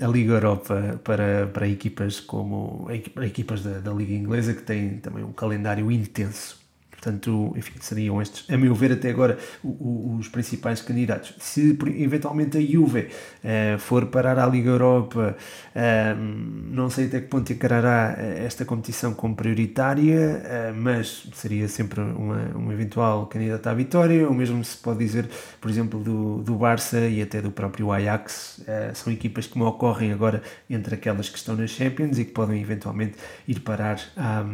a 0.00 0.06
Liga 0.06 0.32
Europa 0.32 1.00
para, 1.04 1.46
para 1.46 1.68
equipas 1.68 2.20
como 2.20 2.88
para 3.14 3.26
equipas 3.26 3.62
da, 3.62 3.78
da 3.80 3.92
Liga 3.92 4.14
Inglesa 4.14 4.54
que 4.54 4.62
têm 4.62 4.98
também 4.98 5.22
um 5.24 5.32
calendário 5.32 5.90
intenso. 5.90 6.65
Portanto, 6.96 7.52
enfim, 7.56 7.74
seriam 7.80 8.20
estes, 8.20 8.48
a 8.50 8.56
meu 8.56 8.74
ver, 8.74 8.92
até 8.92 9.10
agora, 9.10 9.38
os 9.62 10.28
principais 10.28 10.80
candidatos. 10.80 11.34
Se 11.38 11.78
eventualmente 11.98 12.56
a 12.56 12.60
Juve 12.60 13.08
uh, 13.44 13.78
for 13.78 14.06
parar 14.06 14.38
à 14.38 14.46
Liga 14.46 14.70
Europa, 14.70 15.36
uh, 15.36 16.18
não 16.18 16.88
sei 16.88 17.06
até 17.06 17.20
que 17.20 17.28
ponto 17.28 17.52
encarará 17.52 18.16
eh, 18.18 18.44
esta 18.44 18.64
competição 18.64 19.12
como 19.14 19.36
prioritária, 19.36 20.42
uh, 20.42 20.74
mas 20.74 21.28
seria 21.34 21.68
sempre 21.68 22.00
uma, 22.00 22.56
um 22.56 22.72
eventual 22.72 23.26
candidato 23.26 23.66
à 23.66 23.74
vitória. 23.74 24.28
O 24.28 24.34
mesmo 24.34 24.64
se 24.64 24.76
pode 24.76 24.98
dizer, 24.98 25.28
por 25.60 25.70
exemplo, 25.70 26.00
do, 26.02 26.42
do 26.42 26.56
Barça 26.56 27.00
e 27.00 27.20
até 27.22 27.40
do 27.42 27.50
próprio 27.50 27.92
Ajax. 27.92 28.62
são 28.94 29.12
equipas 29.12 29.46
que 29.46 29.58
me 29.58 29.64
ocorrem 29.64 30.12
agora 30.12 30.42
entre 30.68 30.94
aquelas 30.94 31.28
que 31.28 31.36
estão 31.36 31.54
nas 31.54 31.70
Champions 31.70 32.18
e 32.18 32.24
que 32.24 32.32
podem 32.32 32.60
eventualmente 32.60 33.16
ir 33.46 33.60
parar 33.60 34.00
à, 34.16 34.44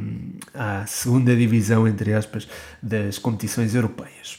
à 0.55 0.87
segunda 0.87 1.35
divisão, 1.35 1.87
entre 1.87 2.12
aspas 2.12 2.41
das 2.83 3.18
competições 3.18 3.74
europeias. 3.74 4.38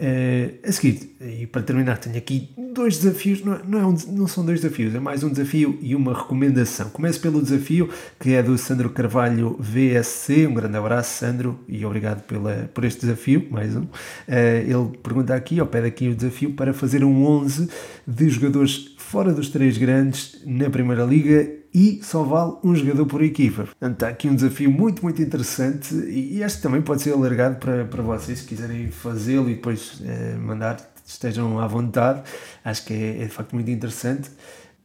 Uh, 0.00 0.66
a 0.66 0.72
seguir, 0.72 1.14
e 1.20 1.46
para 1.46 1.60
terminar, 1.60 1.98
tenho 1.98 2.16
aqui 2.16 2.48
dois 2.72 2.96
desafios, 2.96 3.44
não, 3.44 3.52
é, 3.52 3.60
não, 3.68 3.78
é 3.78 3.86
um, 3.86 3.94
não, 4.08 4.26
são 4.26 4.42
dois 4.42 4.58
desafios, 4.62 4.94
é 4.94 4.98
mais 4.98 5.22
um 5.22 5.28
desafio 5.28 5.78
e 5.82 5.94
uma 5.94 6.16
recomendação. 6.16 6.88
Começo 6.88 7.20
pelo 7.20 7.42
desafio 7.42 7.90
que 8.18 8.32
é 8.32 8.42
do 8.42 8.56
Sandro 8.56 8.88
Carvalho 8.88 9.58
VSC. 9.60 10.46
Um 10.46 10.54
grande 10.54 10.78
abraço, 10.78 11.18
Sandro, 11.18 11.60
e 11.68 11.84
obrigado 11.84 12.22
pela, 12.22 12.70
por 12.72 12.86
este 12.86 13.02
desafio. 13.02 13.46
Mais 13.50 13.76
um. 13.76 13.82
Uh, 13.82 13.88
ele 14.26 14.98
pergunta 15.02 15.34
aqui, 15.34 15.60
ou 15.60 15.66
pede 15.66 15.88
aqui 15.88 16.08
o 16.08 16.14
desafio 16.14 16.54
para 16.54 16.72
fazer 16.72 17.04
um 17.04 17.26
11 17.26 17.68
de 18.06 18.28
jogadores 18.30 18.94
fora 18.96 19.34
dos 19.34 19.50
três 19.50 19.76
grandes 19.76 20.40
na 20.46 20.70
Primeira 20.70 21.04
Liga 21.04 21.59
e 21.72 22.00
só 22.02 22.22
vale 22.22 22.54
um 22.64 22.74
jogador 22.74 23.06
por 23.06 23.22
equipa. 23.22 23.64
Portanto, 23.64 23.92
está 23.92 24.08
aqui 24.08 24.28
um 24.28 24.34
desafio 24.34 24.70
muito, 24.70 25.02
muito 25.02 25.22
interessante 25.22 25.94
e 25.94 26.42
este 26.42 26.60
também 26.60 26.82
pode 26.82 27.02
ser 27.02 27.12
alargado 27.12 27.56
para, 27.56 27.84
para 27.84 28.02
vocês 28.02 28.40
se 28.40 28.44
quiserem 28.44 28.90
fazê-lo 28.90 29.48
e 29.48 29.54
depois 29.54 30.00
eh, 30.04 30.36
mandar, 30.36 30.78
estejam 31.06 31.60
à 31.60 31.66
vontade. 31.66 32.22
Acho 32.64 32.84
que 32.84 32.92
é, 32.92 33.22
é 33.22 33.24
de 33.26 33.32
facto 33.32 33.52
muito 33.54 33.70
interessante. 33.70 34.30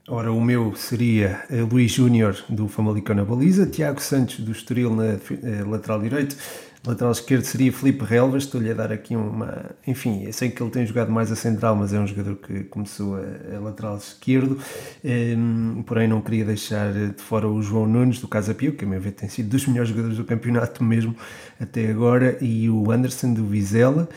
Ora, 0.08 0.32
o 0.32 0.40
meu 0.40 0.76
seria 0.76 1.44
eh, 1.50 1.62
Luís 1.62 1.92
Júnior 1.92 2.38
do 2.48 2.68
Famalicão 2.68 3.16
na 3.16 3.26
baliza, 3.26 3.66
Tiago 3.66 4.00
Santos 4.00 4.40
do 4.40 4.52
Estoril 4.52 4.96
na 4.96 5.06
eh, 5.14 5.64
lateral 5.66 6.00
direito, 6.00 6.38
lateral 6.86 7.12
esquerdo 7.12 7.44
seria 7.44 7.72
Felipe 7.72 8.04
Relvas, 8.04 8.44
estou-lhe 8.44 8.70
a 8.70 8.74
dar 8.74 8.92
aqui 8.92 9.16
uma. 9.16 9.72
Enfim, 9.88 10.24
eu 10.24 10.34
sei 10.34 10.50
que 10.50 10.62
ele 10.62 10.70
tem 10.70 10.86
jogado 10.86 11.12
mais 11.12 11.32
a 11.32 11.36
central, 11.36 11.76
mas 11.76 11.94
é 11.94 12.00
um 12.00 12.08
jogador 12.08 12.36
que 12.36 12.64
começou 12.66 13.16
a, 13.16 13.56
a 13.56 13.60
lateral 13.60 13.98
esquerdo. 13.98 14.60
Um, 15.04 15.84
porém, 15.84 16.08
não 16.08 16.22
queria 16.22 16.46
deixar 16.46 16.94
de 16.94 17.22
fora 17.22 17.48
o 17.48 17.62
João 17.62 17.88
Nunes 17.88 18.20
do 18.20 18.28
Casa 18.28 18.54
Pio, 18.54 18.74
que 18.74 18.86
a 18.86 18.88
meu 18.88 19.00
ver 19.00 19.12
tem 19.12 19.30
sido 19.30 19.50
dos 19.50 19.66
melhores 19.68 19.90
jogadores 19.90 20.18
do 20.18 20.24
campeonato 20.24 20.84
mesmo 20.84 21.16
até 21.60 21.90
agora, 21.90 22.38
e 22.42 22.70
o 22.70 22.92
Anderson 22.92 23.34
do 23.34 23.46
Vizela. 23.46 24.08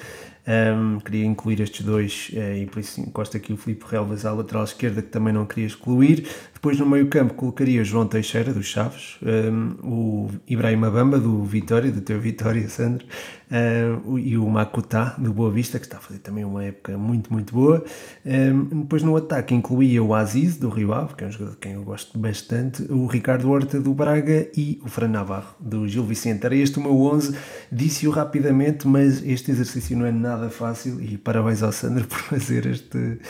Um, 0.49 0.99
queria 1.01 1.27
incluir 1.27 1.61
estes 1.61 1.85
dois 1.85 2.31
uh, 2.33 2.57
e 2.57 2.65
por 2.65 2.81
isso 2.81 2.99
encosta 3.03 3.37
aqui 3.37 3.53
o 3.53 3.57
Filipe 3.59 3.85
Relvas 3.87 4.25
à 4.25 4.33
lateral 4.33 4.65
esquerda 4.65 5.03
que 5.03 5.09
também 5.09 5.31
não 5.31 5.45
queria 5.45 5.67
excluir. 5.67 6.27
Depois 6.59 6.77
no 6.77 6.87
meio 6.87 7.07
campo 7.07 7.35
colocaria 7.35 7.85
João 7.85 8.05
Teixeira 8.05 8.53
dos 8.53 8.67
Chaves, 8.67 9.17
um, 9.23 9.77
o 9.81 10.29
Ibrahim 10.45 10.83
Abamba 10.85 11.17
do 11.17 11.45
Vitória, 11.45 11.93
do 11.93 12.01
teu 12.01 12.19
Vitória, 12.19 12.69
Sandro, 12.69 13.07
uh, 13.49 14.19
e 14.19 14.37
o 14.37 14.45
Makutá 14.49 15.15
do 15.19 15.33
Boa 15.33 15.53
Vista, 15.53 15.79
que 15.79 15.87
está 15.87 15.99
a 15.99 16.01
fazer 16.01 16.19
também 16.19 16.45
uma 16.45 16.65
época 16.65 16.99
muito, 16.99 17.33
muito 17.33 17.55
boa. 17.55 17.85
Um, 18.27 18.81
depois 18.81 19.05
no 19.05 19.17
ataque 19.17 19.55
incluía 19.55 20.03
o 20.03 20.13
Aziz 20.13 20.57
do 20.57 20.69
Rio 20.69 20.93
Ave, 20.93 21.15
que 21.15 21.23
é 21.23 21.29
um 21.29 21.31
jogador 21.31 21.53
de 21.53 21.59
quem 21.59 21.75
eu 21.75 21.85
gosto 21.85 22.19
bastante, 22.19 22.83
o 22.91 23.07
Ricardo 23.07 23.49
Horta 23.49 23.81
do 23.81 23.95
Braga 23.95 24.49
e 24.57 24.81
o 24.85 24.89
Fran 24.89 25.11
Navarro 25.11 25.55
do 25.61 25.87
Gil 25.87 26.03
Vicente. 26.03 26.45
Era 26.45 26.57
este 26.57 26.81
o 26.81 26.83
meu 26.83 27.01
11, 27.01 27.37
disse-o 27.71 28.11
rapidamente, 28.11 28.89
mas 28.89 29.25
este 29.25 29.53
exercício 29.53 29.97
não 29.97 30.07
é 30.07 30.11
nada 30.11 30.51
fácil 30.51 31.01
e 31.01 31.17
parabéns 31.17 31.63
ao 31.63 31.71
Sandro 31.71 32.05
por 32.09 32.19
fazer 32.19 32.67
este, 32.67 33.21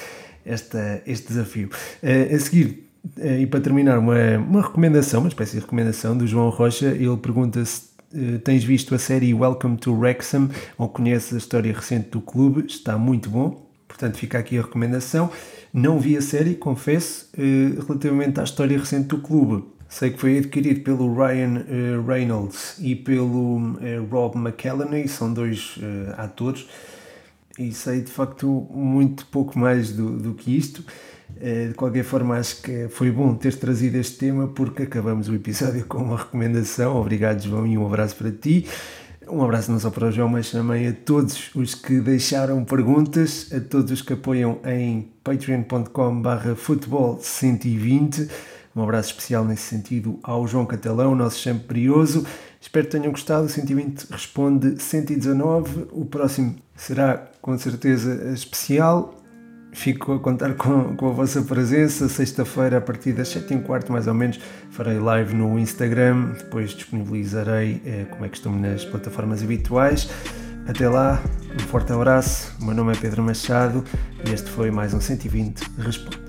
esta, 0.47 1.03
este 1.05 1.29
desafio. 1.29 1.69
Uh, 2.03 2.35
a 2.35 2.39
seguir, 2.39 2.88
e 3.17 3.47
para 3.47 3.61
terminar, 3.61 3.99
uma, 3.99 4.39
uma 4.39 4.63
recomendação, 4.63 5.21
uma 5.21 5.29
espécie 5.29 5.55
de 5.55 5.61
recomendação 5.61 6.17
do 6.17 6.27
João 6.27 6.51
Rocha. 6.51 6.87
Ele 6.87 7.17
pergunta 7.17 7.65
se 7.65 7.89
eh, 8.15 8.39
tens 8.39 8.65
visto 8.65 8.95
a 8.95 8.99
série 8.99 9.35
Welcome 9.35 9.77
to 9.77 9.93
Wrexham 9.93 10.49
ou 10.77 10.89
conheces 10.89 11.35
a 11.35 11.39
história 11.39 11.73
recente 11.73 12.11
do 12.11 12.21
clube, 12.21 12.65
está 12.67 12.97
muito 12.97 13.29
bom. 13.29 13.69
Portanto, 13.87 14.17
fica 14.17 14.39
aqui 14.39 14.59
a 14.59 14.63
recomendação. 14.63 15.31
Não 15.73 15.99
vi 15.99 16.17
a 16.17 16.23
série, 16.23 16.55
confesso, 16.55 17.29
uh, 17.37 17.87
relativamente 17.87 18.41
à 18.41 18.45
história 18.45 18.79
recente 18.79 19.09
do 19.09 19.19
clube. 19.19 19.65
Sei 19.89 20.11
que 20.11 20.21
foi 20.21 20.39
adquirido 20.39 20.81
pelo 20.83 21.15
Ryan 21.15 21.65
Reynolds 22.07 22.77
e 22.79 22.95
pelo 22.95 23.79
Rob 24.11 24.37
McElhenney, 24.37 25.09
são 25.09 25.33
dois 25.33 25.79
atores, 26.19 26.67
e 27.59 27.73
sei 27.73 28.03
de 28.03 28.11
facto 28.11 28.69
muito 28.71 29.25
pouco 29.29 29.59
mais 29.59 29.91
do, 29.91 30.19
do 30.19 30.35
que 30.35 30.55
isto. 30.55 30.85
Eh, 31.41 31.69
de 31.69 31.75
qualquer 31.75 32.05
forma, 32.05 32.37
acho 32.37 32.63
que 32.63 32.89
foi 32.89 33.11
bom 33.11 33.35
ter 33.35 33.55
trazido 33.55 33.97
este 33.97 34.19
tema 34.19 34.49
porque 34.49 34.83
acabamos 34.83 35.29
o 35.29 35.35
episódio 35.35 35.85
com 35.87 35.99
uma 35.99 36.17
recomendação. 36.17 36.97
Obrigado, 36.97 37.43
João, 37.43 37.67
e 37.67 37.79
um 37.79 37.87
abraço 37.87 38.17
para 38.17 38.31
ti. 38.31 38.67
Um 39.31 39.45
abraço 39.45 39.71
não 39.71 39.79
só 39.79 39.91
para 39.91 40.07
o 40.07 40.11
João, 40.11 40.29
mas 40.29 40.51
também 40.51 40.89
a 40.89 40.93
todos 40.93 41.51
os 41.55 41.75
que 41.75 42.01
deixaram 42.01 42.65
perguntas, 42.65 43.51
a 43.53 43.61
todos 43.61 43.93
os 43.93 44.01
que 44.01 44.15
apoiam 44.15 44.59
em 44.65 45.13
patreon.com/barra 45.23 46.57
futebol 46.57 47.19
120. 47.21 48.29
Um 48.75 48.83
abraço 48.83 49.11
especial 49.11 49.45
nesse 49.45 49.63
sentido 49.63 50.19
ao 50.23 50.47
João 50.47 50.65
Catalão, 50.65 51.15
nosso 51.15 51.39
champ 51.41 51.63
brioso. 51.67 52.25
Espero 52.61 52.87
que 52.87 52.93
tenham 52.93 53.11
gostado. 53.11 53.47
O 53.47 53.49
120 53.49 54.07
responde 54.11 54.83
119. 54.83 55.89
O 55.93 56.07
próximo 56.07 56.57
será 56.75 57.29
com 57.43 57.57
certeza 57.59 58.33
especial 58.33 59.18
fico 59.79 60.13
a 60.15 60.19
contar 60.19 60.55
com, 60.55 60.97
com 60.97 61.09
a 61.09 61.13
vossa 61.13 61.41
presença. 61.43 62.09
Sexta-feira, 62.09 62.79
a 62.79 62.81
partir 62.81 63.13
das 63.13 63.29
7 63.29 63.55
h 63.55 63.63
quarto 63.63 63.93
mais 63.93 64.07
ou 64.07 64.15
menos, 64.15 64.41
farei 64.71 64.99
live 64.99 65.35
no 65.35 65.59
Instagram. 65.59 66.33
Depois 66.37 66.71
disponibilizarei 66.73 67.81
eh, 67.87 68.07
como 68.11 68.25
é 68.25 68.29
que 68.29 68.37
estou 68.37 68.53
nas 68.53 68.85
plataformas 68.85 69.43
habituais. 69.43 70.11
Até 70.67 70.89
lá, 70.89 71.23
um 71.55 71.59
forte 71.61 71.93
abraço. 71.93 72.55
O 72.61 72.65
meu 72.65 72.75
nome 72.75 72.93
é 72.93 72.97
Pedro 72.97 73.23
Machado 73.23 73.85
e 74.27 74.33
este 74.33 74.51
foi 74.51 74.71
mais 74.71 74.93
um 74.93 75.01
120 75.01 75.63
Responde. 75.79 76.28